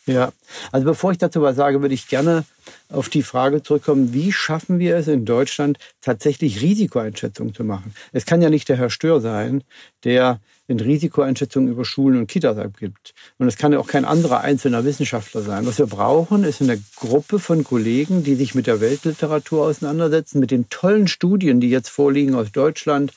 Ja, 0.10 0.32
also 0.72 0.86
bevor 0.86 1.12
ich 1.12 1.20
dazu 1.20 1.42
was 1.42 1.56
sage, 1.56 1.82
würde 1.82 1.94
ich 1.94 2.08
gerne 2.08 2.44
auf 2.90 3.10
die 3.10 3.22
Frage 3.22 3.62
zurückkommen, 3.62 4.12
wie 4.12 4.32
schaffen 4.32 4.80
wir 4.80 4.96
es 4.96 5.08
in 5.08 5.24
Deutschland 5.24 5.78
tatsächlich 6.02 6.62
Risikoeinschätzungen 6.62 7.54
zu 7.54 7.64
machen? 7.64 7.94
Es 8.12 8.26
kann 8.26 8.42
ja 8.42 8.50
nicht 8.50 8.70
der 8.70 8.78
Herr 8.78 8.90
Stör 8.90 9.22
sein, 9.22 9.64
der 10.04 10.40
in 10.70 10.80
Risikoeinschätzungen 10.80 11.72
über 11.72 11.84
Schulen 11.84 12.20
und 12.20 12.28
Kitas 12.28 12.58
abgibt. 12.58 13.16
Und 13.40 13.48
es 13.48 13.58
kann 13.58 13.74
ja 13.74 13.80
auch 13.80 13.88
kein 13.88 14.06
anderer 14.06 14.42
einzelner 14.42 14.86
Wissenschaftler 14.86 15.42
sein. 15.42 15.66
Was 15.66 15.80
wir 15.80 15.88
brauchen, 15.88 16.44
ist 16.44 16.62
eine 16.62 16.80
Gruppe 16.96 17.40
von 17.40 17.64
Kollegen, 17.64 18.24
die 18.24 18.36
sich 18.36 18.54
mit 18.54 18.68
der 18.68 18.80
Weltliteratur 18.80 19.66
auseinandersetzen, 19.66 20.40
mit 20.40 20.52
den 20.52 20.70
tollen 20.70 21.08
Studien, 21.08 21.60
die 21.60 21.72
jetzt 21.72 21.90
vorliegen 21.90 22.36
aus 22.36 22.52
Deutschland, 22.52 23.14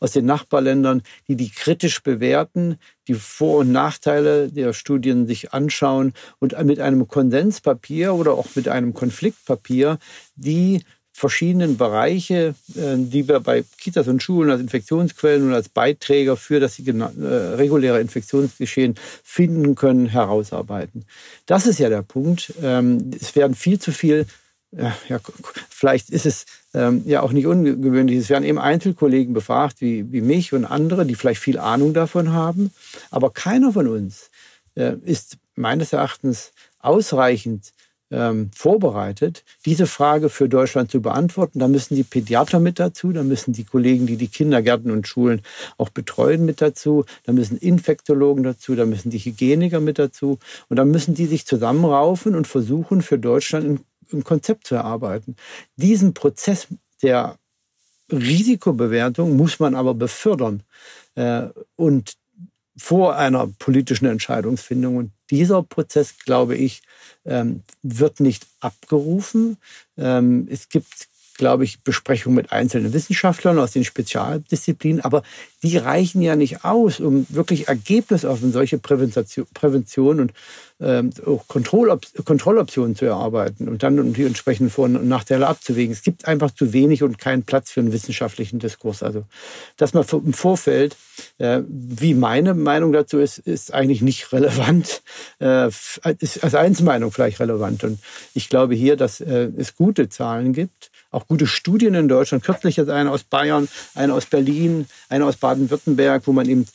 aus 0.00 0.12
den 0.12 0.24
Nachbarländern, 0.24 1.02
die 1.28 1.36
die 1.36 1.50
kritisch 1.50 2.02
bewerten, 2.02 2.78
die 3.06 3.14
Vor- 3.14 3.58
und 3.58 3.70
Nachteile 3.70 4.48
der 4.48 4.72
Studien 4.72 5.26
sich 5.26 5.52
anschauen 5.52 6.14
und 6.38 6.58
mit 6.64 6.80
einem 6.80 7.06
Konsenspapier 7.06 8.14
oder 8.14 8.32
auch 8.32 8.46
mit 8.54 8.66
einem 8.66 8.94
Konfliktpapier 8.94 9.98
die 10.36 10.82
verschiedenen 11.16 11.76
Bereiche, 11.76 12.56
äh, 12.74 12.96
die 12.96 13.28
wir 13.28 13.38
bei 13.38 13.64
Kitas 13.78 14.08
und 14.08 14.22
Schulen 14.22 14.50
als 14.50 14.60
Infektionsquellen 14.60 15.46
und 15.46 15.54
als 15.54 15.68
Beiträger 15.68 16.36
für 16.36 16.58
das 16.58 16.78
äh, 16.80 16.92
reguläre 16.92 18.00
Infektionsgeschehen 18.00 18.96
finden 19.22 19.76
können, 19.76 20.06
herausarbeiten. 20.06 21.04
Das 21.46 21.66
ist 21.66 21.78
ja 21.78 21.88
der 21.88 22.02
Punkt. 22.02 22.52
Ähm, 22.60 23.12
es 23.18 23.36
werden 23.36 23.54
viel 23.54 23.78
zu 23.78 23.92
viel 23.92 24.26
ja, 25.08 25.20
vielleicht 25.70 26.10
ist 26.10 26.26
es 26.26 26.46
ähm, 26.74 27.02
ja 27.06 27.22
auch 27.22 27.30
nicht 27.30 27.46
ungewöhnlich. 27.46 28.18
Es 28.18 28.28
werden 28.28 28.42
eben 28.42 28.58
Einzelkollegen 28.58 29.32
befragt, 29.32 29.80
wie, 29.80 30.10
wie 30.10 30.20
mich 30.20 30.52
und 30.52 30.64
andere, 30.64 31.06
die 31.06 31.14
vielleicht 31.14 31.40
viel 31.40 31.58
Ahnung 31.58 31.94
davon 31.94 32.32
haben. 32.32 32.72
Aber 33.12 33.30
keiner 33.30 33.72
von 33.72 33.86
uns 33.86 34.30
äh, 34.74 34.96
ist 35.04 35.38
meines 35.54 35.92
Erachtens 35.92 36.50
ausreichend 36.80 37.72
ähm, 38.14 38.50
vorbereitet, 38.54 39.44
diese 39.66 39.86
Frage 39.86 40.28
für 40.28 40.48
Deutschland 40.48 40.90
zu 40.90 41.02
beantworten. 41.02 41.58
Da 41.58 41.68
müssen 41.68 41.96
die 41.96 42.04
Pädiater 42.04 42.60
mit 42.60 42.78
dazu, 42.78 43.12
da 43.12 43.22
müssen 43.22 43.52
die 43.52 43.64
Kollegen, 43.64 44.06
die 44.06 44.16
die 44.16 44.28
Kindergärten 44.28 44.90
und 44.90 45.08
Schulen 45.08 45.42
auch 45.76 45.88
betreuen, 45.88 46.44
mit 46.44 46.60
dazu, 46.60 47.04
da 47.24 47.32
müssen 47.32 47.58
Infektologen 47.58 48.44
dazu, 48.44 48.74
da 48.74 48.86
müssen 48.86 49.10
die 49.10 49.18
Hygieniker 49.18 49.80
mit 49.80 49.98
dazu 49.98 50.38
und 50.68 50.76
dann 50.76 50.90
müssen 50.90 51.14
die 51.14 51.26
sich 51.26 51.46
zusammenraufen 51.46 52.34
und 52.34 52.46
versuchen, 52.46 53.02
für 53.02 53.18
Deutschland 53.18 53.66
ein, 53.66 53.80
ein 54.12 54.24
Konzept 54.24 54.66
zu 54.66 54.76
erarbeiten. 54.76 55.36
Diesen 55.76 56.14
Prozess 56.14 56.68
der 57.02 57.36
Risikobewertung 58.12 59.36
muss 59.36 59.58
man 59.58 59.74
aber 59.74 59.94
befördern. 59.94 60.62
Äh, 61.14 61.48
und 61.76 62.14
vor 62.76 63.16
einer 63.16 63.46
politischen 63.58 64.06
Entscheidungsfindung. 64.06 64.96
Und 64.96 65.12
dieser 65.30 65.62
Prozess, 65.62 66.18
glaube 66.18 66.56
ich, 66.56 66.82
ähm, 67.24 67.62
wird 67.82 68.20
nicht 68.20 68.46
abgerufen. 68.60 69.58
Ähm, 69.96 70.48
es 70.50 70.68
gibt 70.68 71.08
glaube 71.36 71.64
ich, 71.64 71.82
Besprechungen 71.82 72.36
mit 72.36 72.52
einzelnen 72.52 72.92
Wissenschaftlern 72.92 73.58
aus 73.58 73.72
den 73.72 73.84
Spezialdisziplinen, 73.84 75.02
aber 75.02 75.22
die 75.62 75.76
reichen 75.76 76.22
ja 76.22 76.36
nicht 76.36 76.64
aus, 76.64 77.00
um 77.00 77.26
wirklich 77.28 77.68
ergebnisoffen 77.68 78.52
solche 78.52 78.78
Prävention, 78.78 80.20
und 80.20 80.32
ähm, 80.80 81.10
auch 81.24 81.46
Kontrollop 81.46 82.02
Kontrolloptionen 82.24 82.96
zu 82.96 83.04
erarbeiten 83.04 83.68
und 83.68 83.82
dann 83.82 84.12
die 84.12 84.24
entsprechenden 84.24 84.70
Vor- 84.70 84.86
und 84.86 85.08
Nachteile 85.08 85.46
abzuwägen. 85.46 85.92
Es 85.92 86.02
gibt 86.02 86.26
einfach 86.26 86.50
zu 86.50 86.72
wenig 86.72 87.02
und 87.02 87.18
keinen 87.18 87.44
Platz 87.44 87.70
für 87.70 87.80
einen 87.80 87.92
wissenschaftlichen 87.92 88.58
Diskurs. 88.58 89.02
Also, 89.02 89.24
dass 89.76 89.94
man 89.94 90.04
im 90.12 90.32
Vorfeld, 90.32 90.96
äh, 91.38 91.62
wie 91.68 92.14
meine 92.14 92.54
Meinung 92.54 92.92
dazu 92.92 93.18
ist, 93.18 93.38
ist 93.38 93.72
eigentlich 93.72 94.02
nicht 94.02 94.32
relevant, 94.32 95.02
äh, 95.40 95.68
ist 95.68 96.42
als 96.42 96.54
Einzelmeinung 96.54 97.12
vielleicht 97.12 97.40
relevant. 97.40 97.84
Und 97.84 98.00
ich 98.34 98.48
glaube 98.48 98.74
hier, 98.74 98.96
dass 98.96 99.20
äh, 99.20 99.50
es 99.56 99.76
gute 99.76 100.08
Zahlen 100.08 100.52
gibt, 100.52 100.90
auch 101.14 101.26
gute 101.26 101.46
Studien 101.46 101.94
in 101.94 102.08
Deutschland. 102.08 102.44
Kürzlich 102.44 102.76
jetzt 102.76 102.90
eine 102.90 103.10
aus 103.10 103.24
Bayern, 103.24 103.68
eine 103.94 104.12
aus 104.12 104.26
Berlin, 104.26 104.86
eine 105.08 105.24
aus 105.26 105.36
Baden-Württemberg, 105.36 106.26
wo 106.26 106.32
man 106.32 106.48
eben 106.48 106.66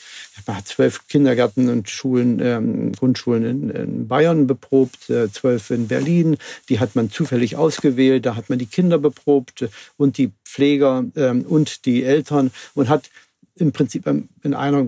zwölf 0.64 1.08
Kindergärten 1.08 1.70
und 1.70 1.90
Schulen, 1.90 2.40
ähm, 2.42 2.92
Grundschulen 2.94 3.44
in, 3.44 3.70
in, 3.70 4.08
Bayern 4.08 4.48
beprobt, 4.48 5.10
äh, 5.10 5.32
zwölf 5.32 5.70
in 5.70 5.88
Berlin. 5.88 6.38
Die 6.70 6.80
hat 6.80 6.96
man 6.96 7.12
zufällig 7.12 7.56
ausgewählt. 7.56 8.26
Da 8.26 8.36
hat 8.36 8.50
man 8.50 8.60
die 8.60 8.66
Kinder 8.66 8.98
beprobt 8.98 9.68
und 9.98 10.18
die 10.18 10.32
Pfleger 10.46 11.06
ähm, 11.16 11.44
und 11.44 11.86
die 11.86 12.04
Eltern 12.04 12.52
und 12.74 12.90
hat 12.90 13.10
im 13.56 13.74
Prinzip 13.74 14.08
in 14.08 14.54
einer 14.54 14.88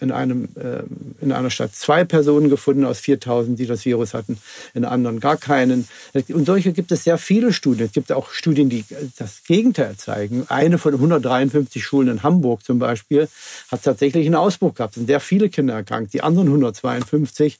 in, 0.00 0.10
einem, 0.10 0.48
äh, 0.56 0.82
in 1.20 1.32
einer 1.32 1.50
Stadt 1.50 1.74
zwei 1.74 2.04
Personen 2.04 2.48
gefunden 2.48 2.84
aus 2.84 3.00
4000, 3.00 3.58
die 3.58 3.66
das 3.66 3.84
Virus 3.84 4.14
hatten, 4.14 4.38
in 4.74 4.84
anderen 4.84 5.20
gar 5.20 5.36
keinen. 5.36 5.88
Und 6.28 6.46
solche 6.46 6.72
gibt 6.72 6.92
es 6.92 7.04
sehr 7.04 7.18
viele 7.18 7.52
Studien. 7.52 7.86
Es 7.86 7.92
gibt 7.92 8.12
auch 8.12 8.30
Studien, 8.30 8.68
die 8.68 8.84
das 9.18 9.44
Gegenteil 9.44 9.96
zeigen. 9.96 10.46
Eine 10.48 10.78
von 10.78 10.94
153 10.94 11.84
Schulen 11.84 12.08
in 12.08 12.22
Hamburg 12.22 12.64
zum 12.64 12.78
Beispiel 12.78 13.28
hat 13.70 13.82
tatsächlich 13.82 14.26
einen 14.26 14.34
Ausbruch 14.34 14.74
gehabt. 14.74 14.92
Es 14.92 15.00
sind 15.00 15.06
sehr 15.06 15.20
viele 15.20 15.48
Kinder 15.48 15.74
erkrankt. 15.74 16.14
Die 16.14 16.22
anderen 16.22 16.48
152, 16.48 17.58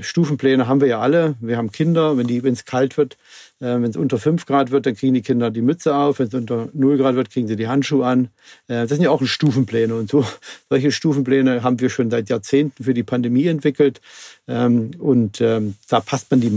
Stufenpläne 0.00 0.66
haben 0.66 0.80
wir 0.80 0.88
ja 0.88 0.98
alle. 0.98 1.36
Wir 1.40 1.56
haben 1.56 1.70
Kinder. 1.70 2.16
Wenn 2.16 2.52
es 2.52 2.64
kalt 2.64 2.96
wird, 2.96 3.16
äh, 3.60 3.66
wenn 3.66 3.84
es 3.84 3.96
unter 3.96 4.18
5 4.18 4.44
Grad 4.44 4.72
wird, 4.72 4.86
dann 4.86 4.96
kriegen 4.96 5.14
die 5.14 5.22
Kinder 5.22 5.52
die 5.52 5.62
Mütze 5.62 5.94
auf. 5.94 6.18
Wenn 6.18 6.26
es 6.26 6.34
unter 6.34 6.68
0 6.72 6.96
Grad 6.96 7.14
wird, 7.14 7.30
kriegen 7.30 7.46
sie 7.46 7.54
die 7.54 7.68
Handschuhe 7.68 8.04
an. 8.04 8.24
Äh, 8.66 8.82
das 8.82 8.88
sind 8.88 9.02
ja 9.02 9.10
auch 9.10 9.22
Stufenpläne. 9.22 9.94
Und 9.94 10.10
so 10.10 10.26
solche 10.68 10.90
Stufenpläne 10.90 11.62
haben 11.62 11.78
wir 11.78 11.90
schon 11.90 12.10
seit 12.10 12.28
Jahrzehnten 12.28 12.82
für 12.82 12.94
die 12.94 13.04
Pandemie 13.04 13.46
entwickelt. 13.46 14.00
Ähm, 14.48 14.92
und 14.98 15.40
ähm, 15.40 15.76
da 15.88 16.00
passt 16.00 16.30
man 16.32 16.40
die, 16.40 16.50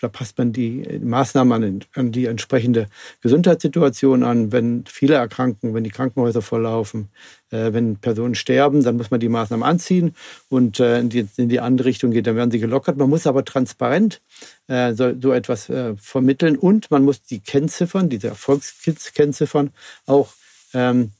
da 0.00 0.08
passt 0.08 0.38
man 0.38 0.52
die 0.52 1.00
Maßnahmen 1.02 1.84
an, 1.94 2.12
die 2.12 2.26
entsprechende 2.26 2.86
Gesundheitssituation 3.20 4.22
an. 4.22 4.52
Wenn 4.52 4.84
viele 4.86 5.14
erkranken, 5.14 5.74
wenn 5.74 5.84
die 5.84 5.90
Krankenhäuser 5.90 6.42
volllaufen, 6.42 7.08
äh, 7.50 7.72
wenn 7.72 7.96
Personen 7.96 8.34
sterben, 8.34 8.82
dann 8.82 8.96
muss 8.96 9.10
man 9.10 9.20
die 9.20 9.28
Maßnahmen 9.28 9.64
anziehen 9.64 10.14
und 10.48 10.80
in 10.80 11.08
die 11.10 11.60
andere 11.60 11.88
Richtung 11.88 12.10
geht, 12.10 12.26
dann 12.26 12.36
werden 12.36 12.50
sie 12.50 12.60
gelockert. 12.60 12.96
Man 12.96 13.10
muss 13.10 13.26
aber 13.26 13.44
transparent 13.44 14.20
so 14.68 15.32
etwas 15.32 15.64
vermitteln 15.64 16.30
vermitteln 16.30 16.56
und 16.56 16.90
man 16.90 17.04
muss 17.04 17.22
die 17.22 17.40
Kennziffern, 17.40 18.08
diese 18.08 18.28
Erfolgskennziffern 18.28 19.70
auch 20.06 20.32
ähm, 20.74 21.10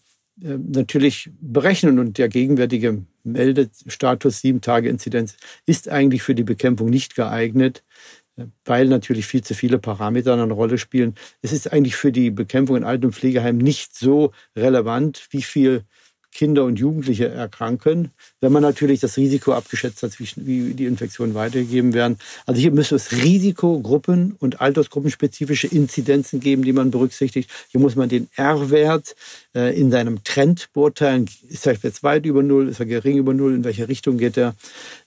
äh, 0.43 0.57
natürlich 0.57 1.31
berechnen 1.40 1.99
und 1.99 2.19
der 2.19 2.29
gegenwärtige 2.29 3.05
Meldestatus 3.25 4.40
sieben 4.40 4.61
Tage 4.61 4.88
Inzidenz 4.88 5.37
ist 5.66 5.88
eigentlich 5.88 6.23
für 6.23 6.35
die 6.35 6.45
Bekämpfung 6.45 6.88
nicht 6.88 7.14
geeignet, 7.14 7.79
äh, 7.79 8.19
weil 8.64 8.87
natürlich 8.88 9.27
viel 9.27 9.43
zu 9.43 9.55
viele 9.55 9.79
Parameter 9.79 10.33
eine 10.33 10.53
Rolle 10.53 10.79
spielen. 10.79 11.14
Es 11.43 11.53
ist 11.53 11.73
eigentlich 11.73 11.97
für 11.97 12.12
die 12.12 12.31
Bekämpfung 12.31 12.77
in 12.77 12.85
Alten- 12.85 13.07
und 13.07 13.14
Pflegeheimen 13.14 13.61
nicht 13.61 13.97
so 13.97 14.33
relevant, 14.57 15.27
wie 15.31 15.43
viel 15.43 15.85
Kinder 16.33 16.64
und 16.64 16.79
Jugendliche 16.79 17.29
erkranken, 17.29 18.12
wenn 18.40 18.53
man 18.53 18.62
natürlich 18.62 19.01
das 19.01 19.16
Risiko 19.16 19.53
abgeschätzt 19.53 20.03
hat, 20.03 20.12
wie 20.19 20.75
die 20.75 20.87
Infektionen 20.87 21.35
weitergegeben 21.35 21.93
werden. 21.93 22.19
Also 22.47 22.61
hier 22.61 22.71
müssen 22.71 22.95
es 22.95 23.12
Risikogruppen 23.12 24.37
und 24.38 24.61
altersgruppenspezifische 24.61 25.66
Inzidenzen 25.66 26.40
geben, 26.40 26.62
die 26.62 26.73
man 26.73 26.90
berücksichtigt. 26.90 27.51
Hier 27.71 27.81
muss 27.81 27.97
man 27.97 28.09
den 28.09 28.29
R-Wert 28.37 29.16
äh, 29.55 29.79
in 29.79 29.90
seinem 29.90 30.23
Trend 30.25 30.69
beurteilen. 30.73 31.29
Ist 31.49 31.66
er 31.66 31.77
jetzt 31.83 32.03
weit 32.03 32.27
über 32.27 32.43
Null? 32.43 32.69
Ist 32.69 32.81
er 32.81 32.87
gering 32.87 33.19
über 33.19 33.35
Null? 33.35 33.55
In 33.55 33.64
welche 33.64 33.88
Richtung 33.88 34.19
geht 34.19 34.37
er? 34.37 34.55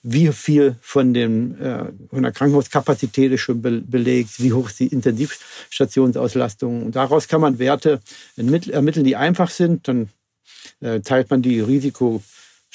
Wie 0.02 0.32
viel 0.34 0.76
von, 0.82 1.14
dem, 1.14 1.60
äh, 1.62 1.86
von 2.10 2.24
der 2.24 2.32
Krankenhauskapazität 2.32 3.32
ist 3.32 3.42
schon 3.42 3.62
belegt? 3.62 4.42
Wie 4.42 4.54
hoch 4.54 4.70
ist 4.70 4.80
die 4.80 4.88
Intensivstationsauslastung? 4.88 6.92
Daraus 6.92 7.28
kann 7.28 7.42
man 7.42 7.60
Werte 7.60 8.02
ermitteln, 8.36 9.06
die 9.06 9.16
einfach 9.16 9.50
sind. 9.50 9.88
Dann 9.88 10.10
teilt 11.04 11.30
man 11.30 11.42
die 11.42 11.60
Risiko 11.60 12.22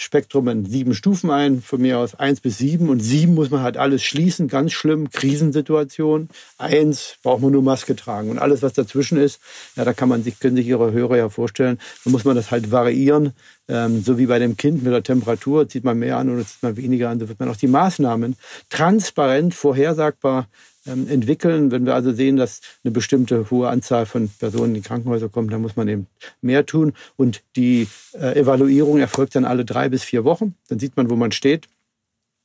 Spektrum 0.00 0.46
in 0.46 0.64
sieben 0.64 0.94
Stufen 0.94 1.28
ein, 1.28 1.60
von 1.60 1.80
mir 1.80 1.98
aus 1.98 2.14
eins 2.14 2.40
bis 2.40 2.56
sieben. 2.56 2.88
Und 2.88 3.00
sieben 3.00 3.34
muss 3.34 3.50
man 3.50 3.62
halt 3.62 3.76
alles 3.76 4.04
schließen, 4.04 4.46
ganz 4.46 4.70
schlimm, 4.70 5.10
Krisensituation. 5.10 6.28
Eins 6.56 7.16
braucht 7.24 7.42
man 7.42 7.50
nur 7.50 7.64
Maske 7.64 7.96
tragen. 7.96 8.30
Und 8.30 8.38
alles, 8.38 8.62
was 8.62 8.74
dazwischen 8.74 9.18
ist, 9.18 9.40
ja, 9.74 9.84
da 9.84 9.92
kann 9.92 10.08
man 10.08 10.22
sich, 10.22 10.38
können 10.38 10.54
sich 10.54 10.68
Ihre 10.68 10.92
Hörer 10.92 11.16
ja 11.16 11.28
vorstellen, 11.28 11.80
da 12.04 12.10
muss 12.10 12.24
man 12.24 12.36
das 12.36 12.52
halt 12.52 12.70
variieren. 12.70 13.32
Ähm, 13.66 14.00
so 14.00 14.18
wie 14.18 14.26
bei 14.26 14.38
dem 14.38 14.56
Kind 14.56 14.84
mit 14.84 14.92
der 14.92 15.02
Temperatur, 15.02 15.68
zieht 15.68 15.82
man 15.82 15.98
mehr 15.98 16.16
an 16.16 16.30
oder 16.30 16.46
zieht 16.46 16.62
man 16.62 16.76
weniger 16.76 17.10
an, 17.10 17.18
so 17.18 17.28
wird 17.28 17.40
man 17.40 17.48
auch 17.48 17.56
die 17.56 17.66
Maßnahmen 17.66 18.36
transparent, 18.70 19.52
vorhersagbar 19.52 20.46
entwickeln. 20.88 21.70
Wenn 21.70 21.86
wir 21.86 21.94
also 21.94 22.12
sehen, 22.12 22.36
dass 22.36 22.60
eine 22.84 22.90
bestimmte 22.90 23.50
hohe 23.50 23.68
Anzahl 23.68 24.06
von 24.06 24.28
Personen 24.28 24.74
in 24.74 24.82
die 24.82 24.88
Krankenhäuser 24.88 25.28
kommt, 25.28 25.52
dann 25.52 25.62
muss 25.62 25.76
man 25.76 25.88
eben 25.88 26.06
mehr 26.40 26.66
tun. 26.66 26.92
Und 27.16 27.42
die 27.56 27.88
äh, 28.12 28.38
Evaluierung 28.38 28.98
erfolgt 28.98 29.34
dann 29.34 29.44
alle 29.44 29.64
drei 29.64 29.88
bis 29.88 30.02
vier 30.02 30.24
Wochen. 30.24 30.54
Dann 30.68 30.78
sieht 30.78 30.96
man, 30.96 31.10
wo 31.10 31.16
man 31.16 31.32
steht 31.32 31.68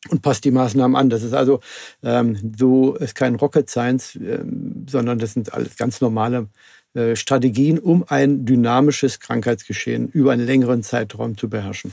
und 0.10 0.22
passt 0.22 0.44
die 0.44 0.52
Maßnahmen 0.52 0.96
an. 0.96 1.10
Das 1.10 1.24
ist 1.24 1.34
also 1.34 1.62
ähm, 2.04 2.54
so 2.58 2.96
ist 2.96 3.16
kein 3.16 3.36
Rocket 3.36 3.70
Science, 3.70 4.16
ähm, 4.16 4.86
sondern 4.90 5.20
das 5.20 5.34
sind 5.34 5.54
alles 5.54 5.78
ganz 5.78 6.02
normale 6.02 6.48
äh, 6.94 7.16
Strategien, 7.16 7.80
um 7.80 8.04
ein 8.08 8.46
dynamisches 8.46 9.20
Krankheitsgeschehen 9.20 10.10
über 10.10 10.32
einen 10.32 10.46
längeren 10.46 10.84
Zeitraum 10.84 11.38
zu 11.38 11.50
beherrschen. 11.50 11.92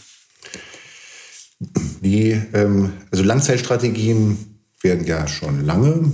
Die, 2.03 2.41
ähm, 2.55 2.93
also 3.11 3.23
Langzeitstrategien 3.23 4.61
werden 4.83 5.07
ja 5.07 5.29
schon 5.29 5.65
lange 5.65 6.11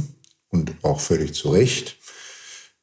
und 0.51 0.73
auch 0.83 1.01
völlig 1.01 1.35
zu 1.35 1.51
Recht 1.51 1.97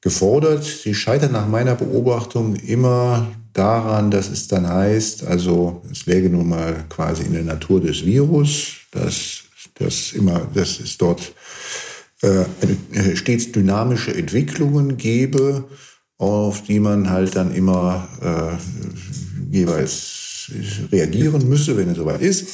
gefordert. 0.02 0.63
Sie 0.63 0.93
scheitern 0.93 1.32
nach 1.32 1.47
meiner 1.47 1.76
Beobachtung 1.76 2.56
immer 2.56 3.32
daran, 3.54 4.12
dass 4.12 4.30
es 4.30 4.47
dann 4.47 4.67
heißt, 4.67 5.26
also 5.26 5.82
es 5.91 6.06
läge 6.06 6.30
nun 6.30 6.49
mal 6.49 6.86
quasi 6.89 7.23
in 7.23 7.34
der 7.34 7.43
Natur 7.43 7.82
des 7.82 8.06
Virus, 8.06 8.73
dass, 8.91 9.43
dass, 9.76 10.12
immer, 10.12 10.47
dass 10.54 10.80
es 10.80 10.97
dort 10.97 11.34
äh, 12.21 12.45
eine, 12.93 13.15
stets 13.15 13.52
dynamische 13.52 14.13
Entwicklungen 14.13 14.97
gebe, 14.97 15.65
auf 16.17 16.63
die 16.63 16.80
man 16.80 17.10
halt 17.10 17.36
dann 17.36 17.54
immer 17.54 18.08
äh, 18.21 19.54
jeweils 19.56 20.52
reagieren 20.91 21.47
müsse, 21.47 21.78
wenn 21.78 21.89
es 21.89 21.97
soweit 21.97 22.21
ist. 22.21 22.47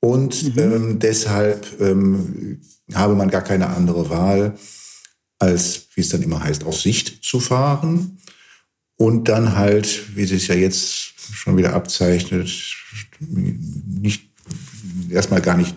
Und 0.00 0.56
mhm. 0.56 0.58
ähm, 0.58 0.98
deshalb 0.98 1.80
ähm, 1.80 2.60
habe 2.94 3.14
man 3.14 3.30
gar 3.30 3.42
keine 3.42 3.68
andere 3.68 4.10
Wahl, 4.10 4.54
als, 5.38 5.88
wie 5.94 6.00
es 6.00 6.08
dann 6.08 6.22
immer 6.22 6.42
heißt, 6.42 6.64
auf 6.64 6.80
Sicht 6.80 7.24
zu 7.24 7.40
fahren. 7.40 8.18
Und 8.96 9.28
dann 9.28 9.56
halt, 9.56 10.16
wie 10.16 10.24
es 10.24 10.30
sich 10.30 10.48
ja 10.48 10.56
jetzt 10.56 11.12
schon 11.32 11.56
wieder 11.56 11.74
abzeichnet, 11.74 12.50
nicht 13.20 14.28
erstmal 15.10 15.40
gar 15.40 15.56
nicht 15.56 15.76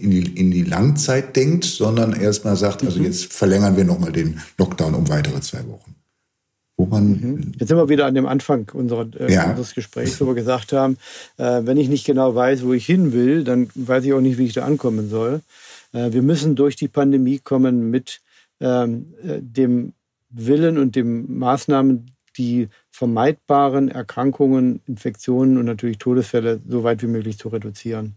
in 0.00 0.10
die, 0.10 0.40
in 0.40 0.50
die 0.50 0.62
Langzeit 0.62 1.34
denkt, 1.34 1.64
sondern 1.64 2.12
erstmal 2.12 2.56
sagt, 2.56 2.84
also 2.84 2.98
mhm. 2.98 3.06
jetzt 3.06 3.32
verlängern 3.32 3.76
wir 3.76 3.84
nochmal 3.84 4.12
den 4.12 4.40
Lockdown 4.58 4.94
um 4.94 5.08
weitere 5.08 5.40
zwei 5.40 5.66
Wochen. 5.66 5.94
Woran 6.76 7.08
mhm. 7.08 7.52
Jetzt 7.58 7.68
sind 7.68 7.78
wir 7.78 7.88
wieder 7.88 8.06
an 8.06 8.14
dem 8.14 8.26
Anfang 8.26 8.70
unserer, 8.74 9.08
äh, 9.18 9.32
ja. 9.32 9.50
unseres 9.50 9.74
Gesprächs, 9.74 10.20
wo 10.20 10.26
wir 10.26 10.34
gesagt 10.34 10.72
haben, 10.72 10.98
äh, 11.38 11.62
wenn 11.64 11.78
ich 11.78 11.88
nicht 11.88 12.04
genau 12.04 12.34
weiß, 12.34 12.64
wo 12.64 12.74
ich 12.74 12.84
hin 12.84 13.12
will, 13.12 13.44
dann 13.44 13.70
weiß 13.74 14.04
ich 14.04 14.12
auch 14.12 14.20
nicht, 14.20 14.36
wie 14.36 14.44
ich 14.44 14.52
da 14.52 14.64
ankommen 14.64 15.08
soll. 15.08 15.40
Äh, 15.92 16.12
wir 16.12 16.22
müssen 16.22 16.54
durch 16.54 16.76
die 16.76 16.88
Pandemie 16.88 17.38
kommen 17.38 17.90
mit 17.90 18.20
ähm, 18.60 19.14
äh, 19.22 19.40
dem 19.40 19.94
Willen 20.28 20.76
und 20.76 20.96
den 20.96 21.38
Maßnahmen, 21.38 22.10
die 22.36 22.68
vermeidbaren 22.90 23.88
Erkrankungen, 23.88 24.80
Infektionen 24.86 25.56
und 25.56 25.64
natürlich 25.64 25.96
Todesfälle 25.96 26.60
so 26.68 26.84
weit 26.84 27.02
wie 27.02 27.06
möglich 27.06 27.38
zu 27.38 27.48
reduzieren. 27.48 28.16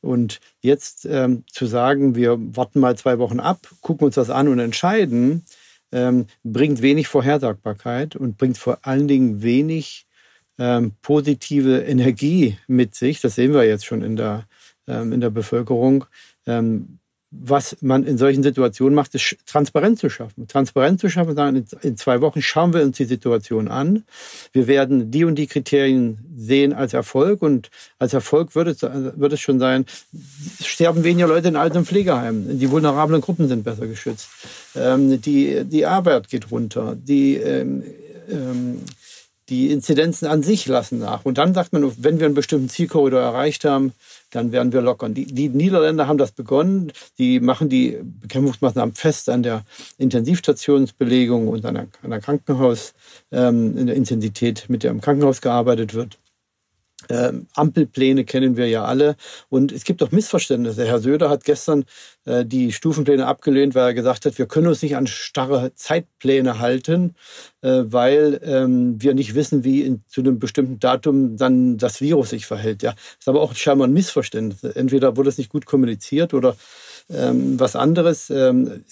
Und 0.00 0.40
jetzt 0.60 1.06
ähm, 1.06 1.44
zu 1.50 1.66
sagen, 1.66 2.14
wir 2.14 2.38
warten 2.56 2.80
mal 2.80 2.96
zwei 2.96 3.18
Wochen 3.18 3.40
ab, 3.40 3.58
gucken 3.80 4.06
uns 4.06 4.14
das 4.14 4.30
an 4.30 4.48
und 4.48 4.60
entscheiden, 4.60 5.44
ähm, 5.92 6.26
bringt 6.44 6.82
wenig 6.82 7.08
Vorhersagbarkeit 7.08 8.16
und 8.16 8.36
bringt 8.38 8.58
vor 8.58 8.78
allen 8.82 9.08
Dingen 9.08 9.42
wenig 9.42 10.06
ähm, 10.58 10.92
positive 11.02 11.82
Energie 11.82 12.58
mit 12.66 12.94
sich. 12.94 13.20
Das 13.20 13.36
sehen 13.36 13.54
wir 13.54 13.64
jetzt 13.64 13.86
schon 13.86 14.02
in 14.02 14.16
der, 14.16 14.46
ähm, 14.86 15.12
in 15.12 15.20
der 15.20 15.30
Bevölkerung. 15.30 16.04
Ähm, 16.46 16.97
was 17.30 17.76
man 17.82 18.04
in 18.04 18.16
solchen 18.16 18.42
Situationen 18.42 18.94
macht, 18.94 19.14
ist 19.14 19.36
transparent 19.46 19.98
zu 19.98 20.08
schaffen. 20.08 20.48
Transparent 20.48 20.98
zu 20.98 21.10
schaffen, 21.10 21.34
sagen, 21.34 21.66
in 21.82 21.96
zwei 21.98 22.22
Wochen 22.22 22.40
schauen 22.40 22.72
wir 22.72 22.82
uns 22.82 22.96
die 22.96 23.04
Situation 23.04 23.68
an. 23.68 24.04
Wir 24.52 24.66
werden 24.66 25.10
die 25.10 25.24
und 25.24 25.34
die 25.34 25.46
Kriterien 25.46 26.18
sehen 26.34 26.72
als 26.72 26.94
Erfolg 26.94 27.42
und 27.42 27.70
als 27.98 28.14
Erfolg 28.14 28.54
wird 28.54 28.68
es, 28.68 28.82
wird 28.82 29.32
es 29.32 29.40
schon 29.40 29.58
sein, 29.58 29.84
sterben 30.62 31.04
weniger 31.04 31.28
Leute 31.28 31.48
in 31.48 31.56
Alten- 31.56 31.78
und 31.78 31.86
Pflegeheimen. 31.86 32.58
Die 32.58 32.70
vulnerablen 32.70 33.20
Gruppen 33.20 33.46
sind 33.48 33.62
besser 33.62 33.86
geschützt. 33.86 34.28
Ähm, 34.74 35.20
die, 35.20 35.64
die 35.64 35.84
Arbeit 35.84 36.28
geht 36.28 36.50
runter. 36.50 36.96
Die, 36.96 37.36
ähm, 37.36 37.82
ähm, 38.30 38.80
die 39.48 39.70
Inzidenzen 39.70 40.26
an 40.26 40.42
sich 40.42 40.66
lassen 40.66 40.98
nach. 40.98 41.24
Und 41.24 41.38
dann 41.38 41.54
sagt 41.54 41.72
man, 41.72 41.92
wenn 41.98 42.18
wir 42.18 42.26
einen 42.26 42.34
bestimmten 42.34 42.68
Zielkorridor 42.68 43.20
erreicht 43.20 43.64
haben, 43.64 43.92
dann 44.30 44.52
werden 44.52 44.72
wir 44.72 44.82
lockern. 44.82 45.14
Die, 45.14 45.24
die 45.24 45.48
Niederländer 45.48 46.06
haben 46.06 46.18
das 46.18 46.32
begonnen. 46.32 46.92
Die 47.18 47.40
machen 47.40 47.68
die 47.68 47.98
Bekämpfungsmaßnahmen 48.02 48.94
fest 48.94 49.28
an 49.28 49.42
der 49.42 49.64
Intensivstationsbelegung 49.96 51.48
und 51.48 51.64
an 51.64 51.74
der, 51.74 51.86
an 52.02 52.10
der 52.10 52.20
Krankenhaus, 52.20 52.92
ähm, 53.32 53.76
in 53.78 53.86
der 53.86 53.96
Intensität, 53.96 54.66
mit 54.68 54.82
der 54.82 54.90
im 54.90 55.00
Krankenhaus 55.00 55.40
gearbeitet 55.40 55.94
wird. 55.94 56.18
Ähm, 57.08 57.46
Ampelpläne 57.54 58.24
kennen 58.24 58.56
wir 58.56 58.68
ja 58.68 58.84
alle. 58.84 59.16
Und 59.48 59.72
es 59.72 59.84
gibt 59.84 60.02
auch 60.02 60.10
Missverständnisse. 60.10 60.86
Herr 60.86 60.98
Söder 60.98 61.30
hat 61.30 61.44
gestern 61.44 61.84
äh, 62.24 62.44
die 62.44 62.72
Stufenpläne 62.72 63.26
abgelehnt, 63.26 63.74
weil 63.74 63.86
er 63.86 63.94
gesagt 63.94 64.26
hat, 64.26 64.38
wir 64.38 64.46
können 64.46 64.66
uns 64.66 64.82
nicht 64.82 64.96
an 64.96 65.06
starre 65.06 65.74
Zeitpläne 65.74 66.58
halten, 66.58 67.14
äh, 67.62 67.84
weil 67.86 68.40
ähm, 68.44 69.00
wir 69.00 69.14
nicht 69.14 69.34
wissen, 69.34 69.64
wie 69.64 69.82
in, 69.82 70.02
zu 70.06 70.20
einem 70.20 70.38
bestimmten 70.38 70.78
Datum 70.78 71.36
dann 71.36 71.78
das 71.78 72.00
Virus 72.00 72.30
sich 72.30 72.46
verhält. 72.46 72.82
Ja, 72.82 72.92
das 72.92 73.02
ist 73.20 73.28
aber 73.28 73.40
auch 73.40 73.54
scheinbar 73.54 73.88
ein 73.88 73.92
Missverständnis. 73.92 74.62
Entweder 74.74 75.16
wurde 75.16 75.30
es 75.30 75.38
nicht 75.38 75.50
gut 75.50 75.66
kommuniziert 75.66 76.34
oder 76.34 76.56
ähm, 77.10 77.58
was 77.58 77.76
anderes. 77.76 78.30
Ähm, 78.30 78.84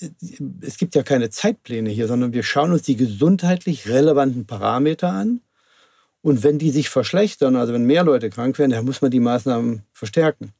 es 0.62 0.78
gibt 0.78 0.94
ja 0.94 1.02
keine 1.02 1.30
Zeitpläne 1.30 1.90
hier, 1.90 2.08
sondern 2.08 2.32
wir 2.32 2.42
schauen 2.42 2.72
uns 2.72 2.82
die 2.82 2.96
gesundheitlich 2.96 3.88
relevanten 3.88 4.46
Parameter 4.46 5.10
an 5.10 5.40
und 6.26 6.42
wenn 6.42 6.58
die 6.58 6.72
sich 6.72 6.88
verschlechtern, 6.88 7.54
also 7.54 7.72
wenn 7.72 7.84
mehr 7.84 8.02
Leute 8.02 8.30
krank 8.30 8.58
werden, 8.58 8.72
dann 8.72 8.84
muss 8.84 9.00
man 9.00 9.12
die 9.12 9.20
Maßnahmen 9.20 9.82
verstärken. 9.92 10.50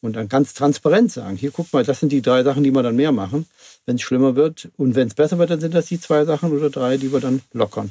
Und 0.00 0.14
dann 0.14 0.28
ganz 0.28 0.54
transparent 0.54 1.10
sagen, 1.10 1.36
hier 1.36 1.50
guck 1.50 1.72
mal, 1.72 1.82
das 1.82 1.98
sind 1.98 2.12
die 2.12 2.22
drei 2.22 2.44
Sachen, 2.44 2.62
die 2.62 2.70
wir 2.70 2.84
dann 2.84 2.94
mehr 2.94 3.10
machen, 3.10 3.46
wenn 3.86 3.96
es 3.96 4.02
schlimmer 4.02 4.36
wird. 4.36 4.68
Und 4.76 4.94
wenn 4.94 5.08
es 5.08 5.14
besser 5.14 5.36
wird, 5.38 5.50
dann 5.50 5.58
sind 5.58 5.74
das 5.74 5.86
die 5.86 6.00
zwei 6.00 6.24
Sachen 6.24 6.52
oder 6.52 6.70
drei, 6.70 6.96
die 6.96 7.12
wir 7.12 7.18
dann 7.18 7.42
lockern. 7.52 7.90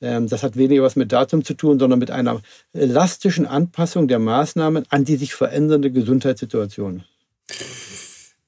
Ähm, 0.00 0.26
das 0.26 0.42
hat 0.42 0.56
weniger 0.56 0.82
was 0.82 0.96
mit 0.96 1.12
Datum 1.12 1.44
zu 1.44 1.52
tun, 1.52 1.78
sondern 1.78 1.98
mit 1.98 2.10
einer 2.10 2.40
elastischen 2.72 3.44
Anpassung 3.44 4.08
der 4.08 4.18
Maßnahmen 4.18 4.86
an 4.88 5.04
die 5.04 5.16
sich 5.16 5.34
verändernde 5.34 5.90
Gesundheitssituation. 5.90 7.04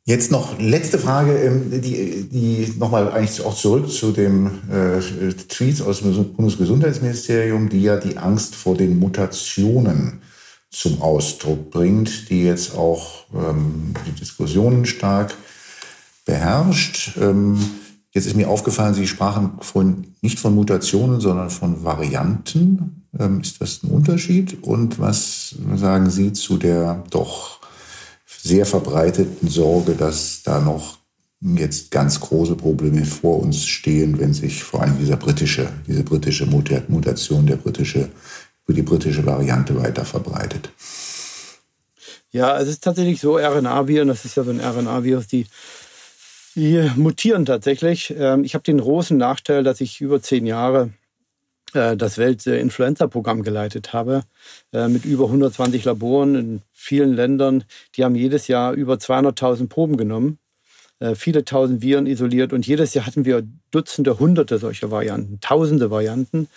Jetzt 0.09 0.31
noch 0.31 0.57
letzte 0.61 1.01
Frage, 1.01 1.37
ähm, 1.37 1.81
die, 1.81 2.29
die 2.31 2.73
nochmal 2.79 3.11
eigentlich 3.11 3.45
auch 3.45 3.57
zurück 3.57 3.91
zu 3.91 4.13
dem 4.13 4.47
äh, 4.71 5.01
Tweet 5.49 5.83
aus 5.83 5.99
dem 5.99 6.33
Bundesgesundheitsministerium, 6.33 7.69
die 7.69 7.83
ja 7.83 7.97
die 7.97 8.17
Angst 8.17 8.55
vor 8.55 8.77
den 8.77 9.01
Mutationen 9.01 10.21
zum 10.71 11.03
Ausdruck 11.03 11.73
bringt, 11.73 12.31
die 12.31 12.45
jetzt 12.45 12.77
auch 12.77 13.25
ähm, 13.35 13.95
die 14.07 14.13
Diskussionen 14.13 14.87
stark 14.87 15.35
beherrscht. 16.25 17.17
Ähm, 17.21 17.59
jetzt 18.13 18.27
ist 18.27 18.37
mir 18.37 18.49
aufgefallen, 18.49 18.95
Sie 18.95 19.09
sprachen 19.09 19.59
von, 19.61 20.15
nicht 20.21 20.39
von 20.39 20.55
Mutationen, 20.55 21.19
sondern 21.19 21.51
von 21.51 21.83
Varianten. 21.83 23.09
Ähm, 23.19 23.41
ist 23.41 23.61
das 23.61 23.83
ein 23.83 23.91
Unterschied? 23.91 24.63
Und 24.63 25.01
was 25.01 25.57
sagen 25.75 26.11
Sie 26.11 26.33
zu 26.33 26.59
der 26.59 27.03
doch 27.11 27.56
sehr 28.47 28.67
verbreiteten 28.67 29.49
Sorge, 29.49 29.93
dass 29.93 30.43
da 30.43 30.61
noch 30.61 30.99
jetzt 31.41 31.91
ganz 31.91 32.21
große 32.21 32.57
Probleme 32.57 33.05
vor 33.05 33.41
uns 33.41 33.67
stehen, 33.67 34.19
wenn 34.19 34.33
sich 34.33 34.63
vor 34.63 34.83
allem 34.83 34.99
dieser 34.99 35.17
britische, 35.17 35.69
diese 35.87 36.03
britische 36.03 36.47
Mutation, 36.47 37.47
der 37.47 37.57
britische, 37.57 38.09
die 38.69 38.83
britische 38.83 39.25
Variante 39.25 39.81
weiter 39.81 40.05
verbreitet. 40.05 40.71
Ja, 42.31 42.59
es 42.59 42.69
ist 42.69 42.83
tatsächlich 42.85 43.21
so, 43.21 43.37
RNA-Viren, 43.39 44.09
das 44.09 44.25
ist 44.25 44.37
ja 44.37 44.45
so 44.45 44.51
ein 44.51 44.61
RNA-Virus, 44.61 45.27
die, 45.27 45.47
die 46.55 46.91
mutieren 46.97 47.47
tatsächlich. 47.47 48.15
Ähm, 48.17 48.45
ich 48.45 48.55
habe 48.55 48.65
den 48.65 48.79
großen 48.79 49.17
Nachteil, 49.17 49.63
dass 49.63 49.81
ich 49.81 50.01
über 50.01 50.21
zehn 50.21 50.47
Jahre 50.47 50.91
das 51.73 52.17
Welt-Influenza-Programm 52.17 53.43
geleitet 53.43 53.93
habe, 53.93 54.23
äh, 54.73 54.89
mit 54.89 55.05
über 55.05 55.27
120 55.27 55.85
Laboren 55.85 56.35
in 56.35 56.63
vielen 56.73 57.13
Ländern. 57.13 57.65
Die 57.97 58.05
haben 58.05 58.15
jedes 58.15 58.49
Jahr 58.49 58.73
über 58.73 58.95
200.000 58.95 59.69
Proben 59.69 59.97
genommen, 59.97 60.39
äh, 60.99 61.15
viele 61.15 61.45
tausend 61.45 61.83
Viren 61.83 62.07
isoliert 62.07 62.53
und 62.53 62.67
jedes 62.67 62.95
Jahr 62.95 63.07
hatten 63.07 63.25
wir 63.25 63.47
Dutzende, 63.71 64.19
Hunderte 64.19 64.59
solcher 64.59 64.91
Varianten, 64.91 65.41
Tausende 65.41 65.91
Varianten, 65.91 66.49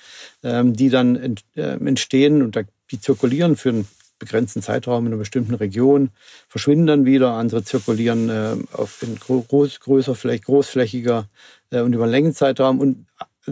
ähm, 0.44 0.76
die 0.76 0.90
dann 0.90 1.38
entstehen 1.56 2.42
und 2.42 2.58
die 2.92 3.02
zirkulieren 3.02 3.58
für 3.58 3.84
begrenzten 4.18 4.62
Zeitraum 4.62 5.06
in 5.06 5.14
einer 5.14 5.20
bestimmten 5.20 5.56
Region, 5.56 6.12
verschwinden 6.48 6.88
dann 6.88 7.06
wieder, 7.06 7.34
andere 7.34 7.64
zirkulieren 7.64 8.30
äh, 8.30 8.56
auf 8.74 9.02
in 9.02 9.18
groß, 9.18 9.80
größer, 9.80 10.16
vielleicht 10.16 10.46
großflächiger 10.46 11.28
äh, 11.72 11.82
und 11.82 11.94
über 11.94 12.04
einen 12.04 12.12
längeren 12.12 12.36
Zeitraum 12.36 12.80
und 12.80 13.06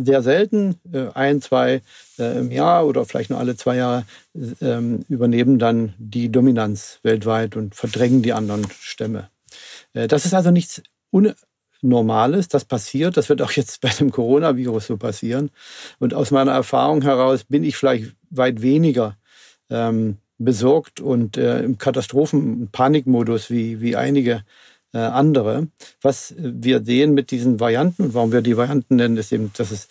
sehr 0.05 0.21
selten, 0.21 0.75
äh, 0.91 1.07
ein, 1.13 1.41
zwei 1.41 1.81
äh, 2.19 2.39
im 2.39 2.51
Jahr 2.51 2.85
oder 2.85 3.05
vielleicht 3.05 3.29
nur 3.29 3.39
alle 3.39 3.55
zwei 3.55 3.77
Jahre, 3.77 4.05
ähm, 4.61 5.05
übernehmen 5.09 5.59
dann 5.59 5.93
die 5.97 6.29
Dominanz 6.29 6.99
weltweit 7.03 7.55
und 7.55 7.75
verdrängen 7.75 8.21
die 8.21 8.33
anderen 8.33 8.67
Stämme. 8.79 9.29
Äh, 9.93 10.07
das 10.07 10.25
ist 10.25 10.33
also 10.33 10.51
nichts 10.51 10.81
Normales, 11.81 12.47
das 12.47 12.65
passiert. 12.65 13.17
Das 13.17 13.29
wird 13.29 13.41
auch 13.41 13.51
jetzt 13.51 13.81
bei 13.81 13.89
dem 13.89 14.11
Coronavirus 14.11 14.87
so 14.87 14.97
passieren. 14.97 15.51
Und 15.99 16.13
aus 16.13 16.31
meiner 16.31 16.51
Erfahrung 16.51 17.01
heraus 17.03 17.43
bin 17.43 17.63
ich 17.63 17.77
vielleicht 17.77 18.15
weit 18.29 18.61
weniger 18.61 19.15
ähm, 19.69 20.17
besorgt 20.39 20.99
und 20.99 21.37
im 21.37 21.77
Katastrophen- 21.79 22.69
Panikmodus 22.71 23.49
wie, 23.49 23.81
wie 23.81 23.95
einige 23.95 24.43
andere. 24.99 25.67
Was 26.01 26.33
wir 26.37 26.83
sehen 26.83 27.13
mit 27.13 27.31
diesen 27.31 27.59
Varianten 27.59 28.03
und 28.03 28.13
warum 28.13 28.31
wir 28.31 28.41
die 28.41 28.57
Varianten 28.57 28.95
nennen, 28.97 29.17
ist 29.17 29.31
eben, 29.31 29.51
dass, 29.57 29.71
es, 29.71 29.87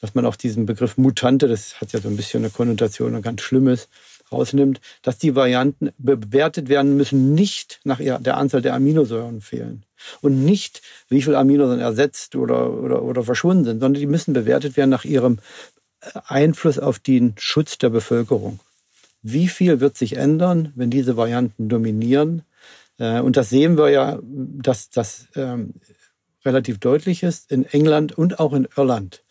dass 0.00 0.14
man 0.14 0.26
auch 0.26 0.36
diesen 0.36 0.66
Begriff 0.66 0.96
Mutante, 0.96 1.48
das 1.48 1.80
hat 1.80 1.92
ja 1.92 2.00
so 2.00 2.08
ein 2.08 2.16
bisschen 2.16 2.42
eine 2.42 2.50
Konnotation 2.50 3.14
und 3.14 3.22
ganz 3.22 3.42
Schlimmes, 3.42 3.88
rausnimmt, 4.30 4.80
dass 5.02 5.18
die 5.18 5.34
Varianten 5.34 5.90
bewertet 5.98 6.68
werden 6.68 6.96
müssen, 6.96 7.34
nicht 7.34 7.80
nach 7.84 7.98
der 7.98 8.36
Anzahl 8.36 8.62
der 8.62 8.74
Aminosäuren 8.74 9.40
fehlen 9.40 9.84
und 10.20 10.44
nicht, 10.44 10.82
wie 11.08 11.22
viele 11.22 11.38
Aminosäuren 11.38 11.80
ersetzt 11.80 12.36
oder, 12.36 12.72
oder, 12.72 13.02
oder 13.02 13.22
verschwunden 13.22 13.64
sind, 13.64 13.80
sondern 13.80 14.00
die 14.00 14.06
müssen 14.06 14.34
bewertet 14.34 14.76
werden 14.76 14.90
nach 14.90 15.04
ihrem 15.04 15.38
äh, 16.00 16.10
Einfluss 16.26 16.78
auf 16.78 16.98
den 16.98 17.34
Schutz 17.38 17.78
der 17.78 17.90
Bevölkerung. 17.90 18.60
Wie 19.22 19.48
viel 19.48 19.80
wird 19.80 19.96
sich 19.96 20.16
ändern, 20.16 20.72
wenn 20.76 20.90
diese 20.90 21.16
Varianten 21.16 21.68
dominieren? 21.68 22.42
Äh, 22.98 23.20
und 23.20 23.36
das 23.36 23.50
sehen 23.50 23.78
wir 23.78 23.90
ja, 23.90 24.18
dass 24.22 24.90
das 24.90 25.28
ähm, 25.34 25.74
relativ 26.44 26.78
deutlich 26.78 27.22
ist. 27.22 27.50
In 27.50 27.64
England 27.64 28.16
und 28.16 28.38
auch 28.40 28.52
in 28.52 28.68
Irland 28.76 29.24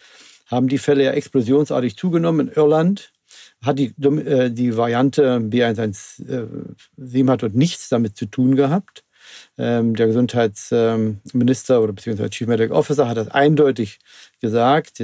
haben 0.47 0.68
die 0.68 0.78
Fälle 0.78 1.03
ja 1.03 1.11
explosionsartig 1.11 1.97
zugenommen. 1.97 2.47
In 2.47 2.53
Irland 2.53 3.11
hat 3.61 3.80
die, 3.80 3.93
äh, 3.97 4.49
die 4.49 4.78
Variante 4.78 5.38
B117 5.39 7.30
hat 7.30 7.43
dort 7.43 7.55
nichts 7.55 7.89
damit 7.89 8.18
zu 8.18 8.26
tun 8.26 8.55
gehabt. 8.55 9.03
Ähm, 9.57 9.95
der 9.95 10.07
Gesundheitsminister 10.07 11.82
oder 11.82 11.91
beziehungsweise 11.91 12.30
Chief 12.30 12.47
Medical 12.47 12.78
Officer 12.78 13.09
hat 13.09 13.18
das 13.18 13.28
eindeutig 13.28 13.99
gesagt. 14.39 15.03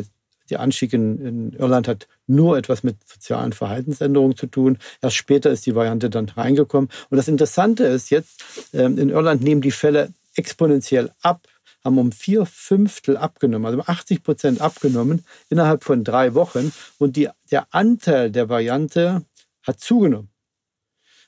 Der 0.50 0.60
Anstieg 0.60 0.94
in, 0.94 1.18
in, 1.20 1.54
Irland 1.54 1.88
hat 1.88 2.08
nur 2.28 2.58
etwas 2.58 2.84
mit 2.84 2.98
sozialen 3.08 3.54
Verhaltensänderungen 3.54 4.36
zu 4.36 4.48
tun. 4.48 4.78
Erst 5.02 5.16
später 5.16 5.50
ist 5.50 5.66
die 5.66 5.76
Variante 5.76 6.10
dann 6.10 6.30
reingekommen. 6.30 6.90
Und 7.10 7.18
das 7.18 7.28
Interessante 7.28 7.86
ist 7.86 8.10
jetzt, 8.10 8.44
ähm, 8.74 8.98
in 8.98 9.10
Irland 9.10 9.42
nehmen 9.42 9.62
die 9.62 9.72
Fälle 9.72 10.14
exponentiell 10.36 11.12
ab, 11.22 11.48
haben 11.84 11.98
um 11.98 12.12
vier 12.12 12.46
Fünftel 12.46 13.18
abgenommen, 13.18 13.66
also 13.66 13.78
um 13.80 13.84
80 13.86 14.24
Prozent 14.24 14.62
abgenommen 14.62 15.26
innerhalb 15.50 15.84
von 15.84 16.04
drei 16.04 16.34
Wochen. 16.34 16.72
Und 16.98 17.16
die, 17.16 17.30
der 17.52 17.68
Anteil 17.72 18.32
der 18.32 18.50
Variante 18.50 19.24
hat 19.64 19.80
zugenommen. 19.80 20.33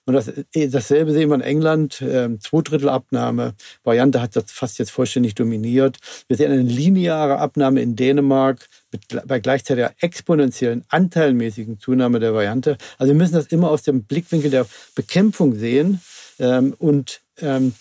Und 0.06 0.14
das, 0.14 0.32
eh, 0.54 0.68
dasselbe 0.68 1.12
sehen 1.12 1.30
wir 1.30 1.36
in 1.36 1.42
England, 1.42 2.02
äh, 2.02 2.30
Drittel 2.52 2.90
Abnahme. 2.90 3.56
Variante 3.84 4.22
hat 4.22 4.36
das 4.36 4.52
fast 4.52 4.78
jetzt 4.78 4.92
vollständig 4.92 5.36
dominiert. 5.36 5.98
Wir 6.28 6.38
sehen 6.38 6.52
eine 6.52 6.62
lineare 6.62 7.40
Abnahme 7.40 7.82
in 7.82 7.96
Dänemark 7.96 8.68
mit, 8.92 9.28
bei 9.28 9.40
gleichzeitiger 9.40 9.94
exponentiellen 10.00 10.84
anteilmäßigen 10.90 11.80
Zunahme 11.80 12.20
der 12.20 12.34
Variante. 12.34 12.78
Also 12.98 13.14
wir 13.14 13.18
müssen 13.18 13.34
das 13.34 13.48
immer 13.48 13.72
aus 13.72 13.82
dem 13.82 14.04
Blickwinkel 14.04 14.52
der 14.52 14.68
Bekämpfung 14.94 15.56
sehen. 15.56 16.02
Ähm, 16.38 16.76
und 16.78 17.22
ähm, 17.40 17.74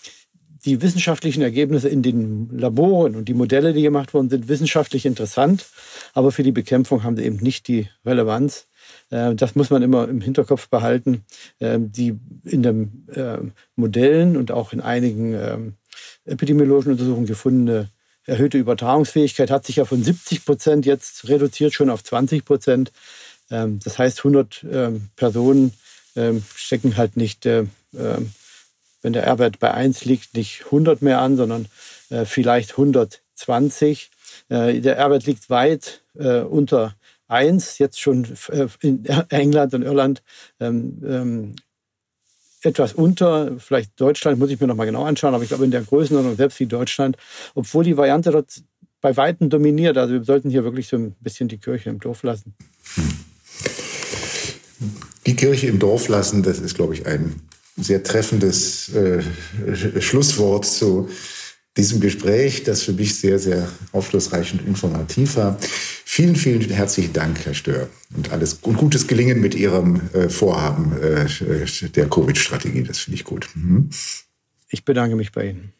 die 0.65 0.81
wissenschaftlichen 0.81 1.41
Ergebnisse 1.41 1.89
in 1.89 2.01
den 2.01 2.49
Laboren 2.57 3.15
und 3.15 3.25
die 3.25 3.33
Modelle, 3.33 3.73
die 3.73 3.83
gemacht 3.83 4.13
worden 4.13 4.29
sind, 4.29 4.47
wissenschaftlich 4.47 5.05
interessant, 5.05 5.67
aber 6.13 6.31
für 6.31 6.41
die 6.41 6.51
Bekämpfung 6.51 7.03
haben 7.03 7.15
sie 7.15 7.23
eben 7.23 7.37
nicht 7.37 7.67
die 7.67 7.87
Relevanz. 8.03 8.65
Äh, 9.09 9.35
das 9.35 9.55
muss 9.55 9.69
man 9.69 9.81
immer 9.81 10.07
im 10.07 10.21
Hinterkopf 10.21 10.69
behalten. 10.69 11.25
Ähm, 11.59 11.91
die 11.91 12.17
in 12.43 12.63
den 12.63 13.07
ähm, 13.15 13.51
Modellen 13.75 14.37
und 14.37 14.51
auch 14.51 14.73
in 14.73 14.81
einigen 14.81 15.33
ähm, 15.33 15.73
epidemiologischen 16.25 16.93
Untersuchungen 16.93 17.25
gefundene 17.25 17.89
erhöhte 18.27 18.57
Übertragungsfähigkeit 18.57 19.51
hat 19.51 19.65
sich 19.65 19.75
ja 19.75 19.85
von 19.85 20.03
70 20.03 20.45
Prozent 20.45 20.85
jetzt 20.87 21.29
reduziert 21.29 21.73
schon 21.73 21.91
auf 21.91 22.03
20 22.03 22.43
Prozent. 22.43 22.91
Das 23.49 23.99
heißt, 23.99 24.25
100 24.25 24.65
Personen 25.15 25.73
stecken 26.55 26.97
halt 26.97 27.17
nicht, 27.17 27.45
wenn 27.45 29.13
der 29.13 29.23
R-Wert 29.25 29.59
bei 29.59 29.71
1 29.71 30.05
liegt, 30.05 30.33
nicht 30.33 30.65
100 30.65 31.03
mehr 31.03 31.21
an, 31.21 31.37
sondern 31.37 31.67
äh, 32.09 32.25
vielleicht 32.25 32.71
120. 32.71 34.09
Der 34.49 34.97
R-Wert 34.97 35.27
liegt 35.27 35.51
weit 35.51 36.01
unter 36.15 36.95
eins 37.27 37.77
jetzt 37.79 37.99
schon 37.99 38.25
äh, 38.49 38.67
in 38.81 39.05
England 39.29 39.73
und 39.73 39.83
Irland 39.83 40.23
ähm, 40.59 41.01
ähm, 41.05 41.55
etwas 42.61 42.93
unter, 42.93 43.59
vielleicht 43.59 43.99
Deutschland, 43.99 44.39
muss 44.39 44.49
ich 44.49 44.59
mir 44.59 44.67
nochmal 44.67 44.87
genau 44.87 45.03
anschauen, 45.03 45.33
aber 45.33 45.43
ich 45.43 45.49
glaube 45.49 45.65
in 45.65 45.71
der 45.71 45.83
Größenordnung 45.83 46.35
selbst 46.35 46.59
wie 46.59 46.65
Deutschland, 46.65 47.15
obwohl 47.53 47.83
die 47.83 47.95
Variante 47.95 48.31
dort 48.31 48.63
bei 49.01 49.15
Weitem 49.17 49.49
dominiert. 49.49 49.97
Also 49.97 50.15
wir 50.15 50.23
sollten 50.23 50.49
hier 50.49 50.63
wirklich 50.63 50.87
so 50.87 50.97
ein 50.97 51.15
bisschen 51.19 51.47
die 51.47 51.59
Kirche 51.59 51.89
im 51.89 51.99
Dorf 51.99 52.23
lassen. 52.23 52.55
Die 55.25 55.35
Kirche 55.35 55.67
im 55.67 55.79
Dorf 55.79 56.07
lassen, 56.07 56.41
das 56.41 56.59
ist, 56.59 56.75
glaube 56.75 56.95
ich, 56.95 57.05
ein 57.05 57.35
sehr 57.77 58.03
treffendes 58.03 58.89
äh, 58.93 59.21
Schlusswort 60.01 60.65
zu 60.65 61.09
diesem 61.77 61.99
Gespräch, 61.99 62.63
das 62.63 62.83
für 62.83 62.93
mich 62.93 63.15
sehr, 63.15 63.37
sehr 63.37 63.67
aufschlussreich 63.91 64.53
und 64.53 64.65
informativ 64.65 65.35
war. 65.35 65.57
Vielen, 66.05 66.35
vielen 66.35 66.61
herzlichen 66.69 67.13
Dank, 67.13 67.45
Herr 67.45 67.53
Stör, 67.53 67.89
und 68.15 68.31
alles 68.31 68.59
und 68.61 68.77
gutes 68.77 69.07
Gelingen 69.07 69.41
mit 69.41 69.55
Ihrem 69.55 70.01
äh, 70.13 70.29
Vorhaben 70.29 70.93
äh, 71.01 71.25
der 71.89 72.09
Covid-Strategie. 72.09 72.83
Das 72.83 72.99
finde 72.99 73.15
ich 73.15 73.23
gut. 73.25 73.49
Mhm. 73.55 73.89
Ich 74.69 74.85
bedanke 74.85 75.15
mich 75.15 75.31
bei 75.31 75.49
Ihnen. 75.49 75.73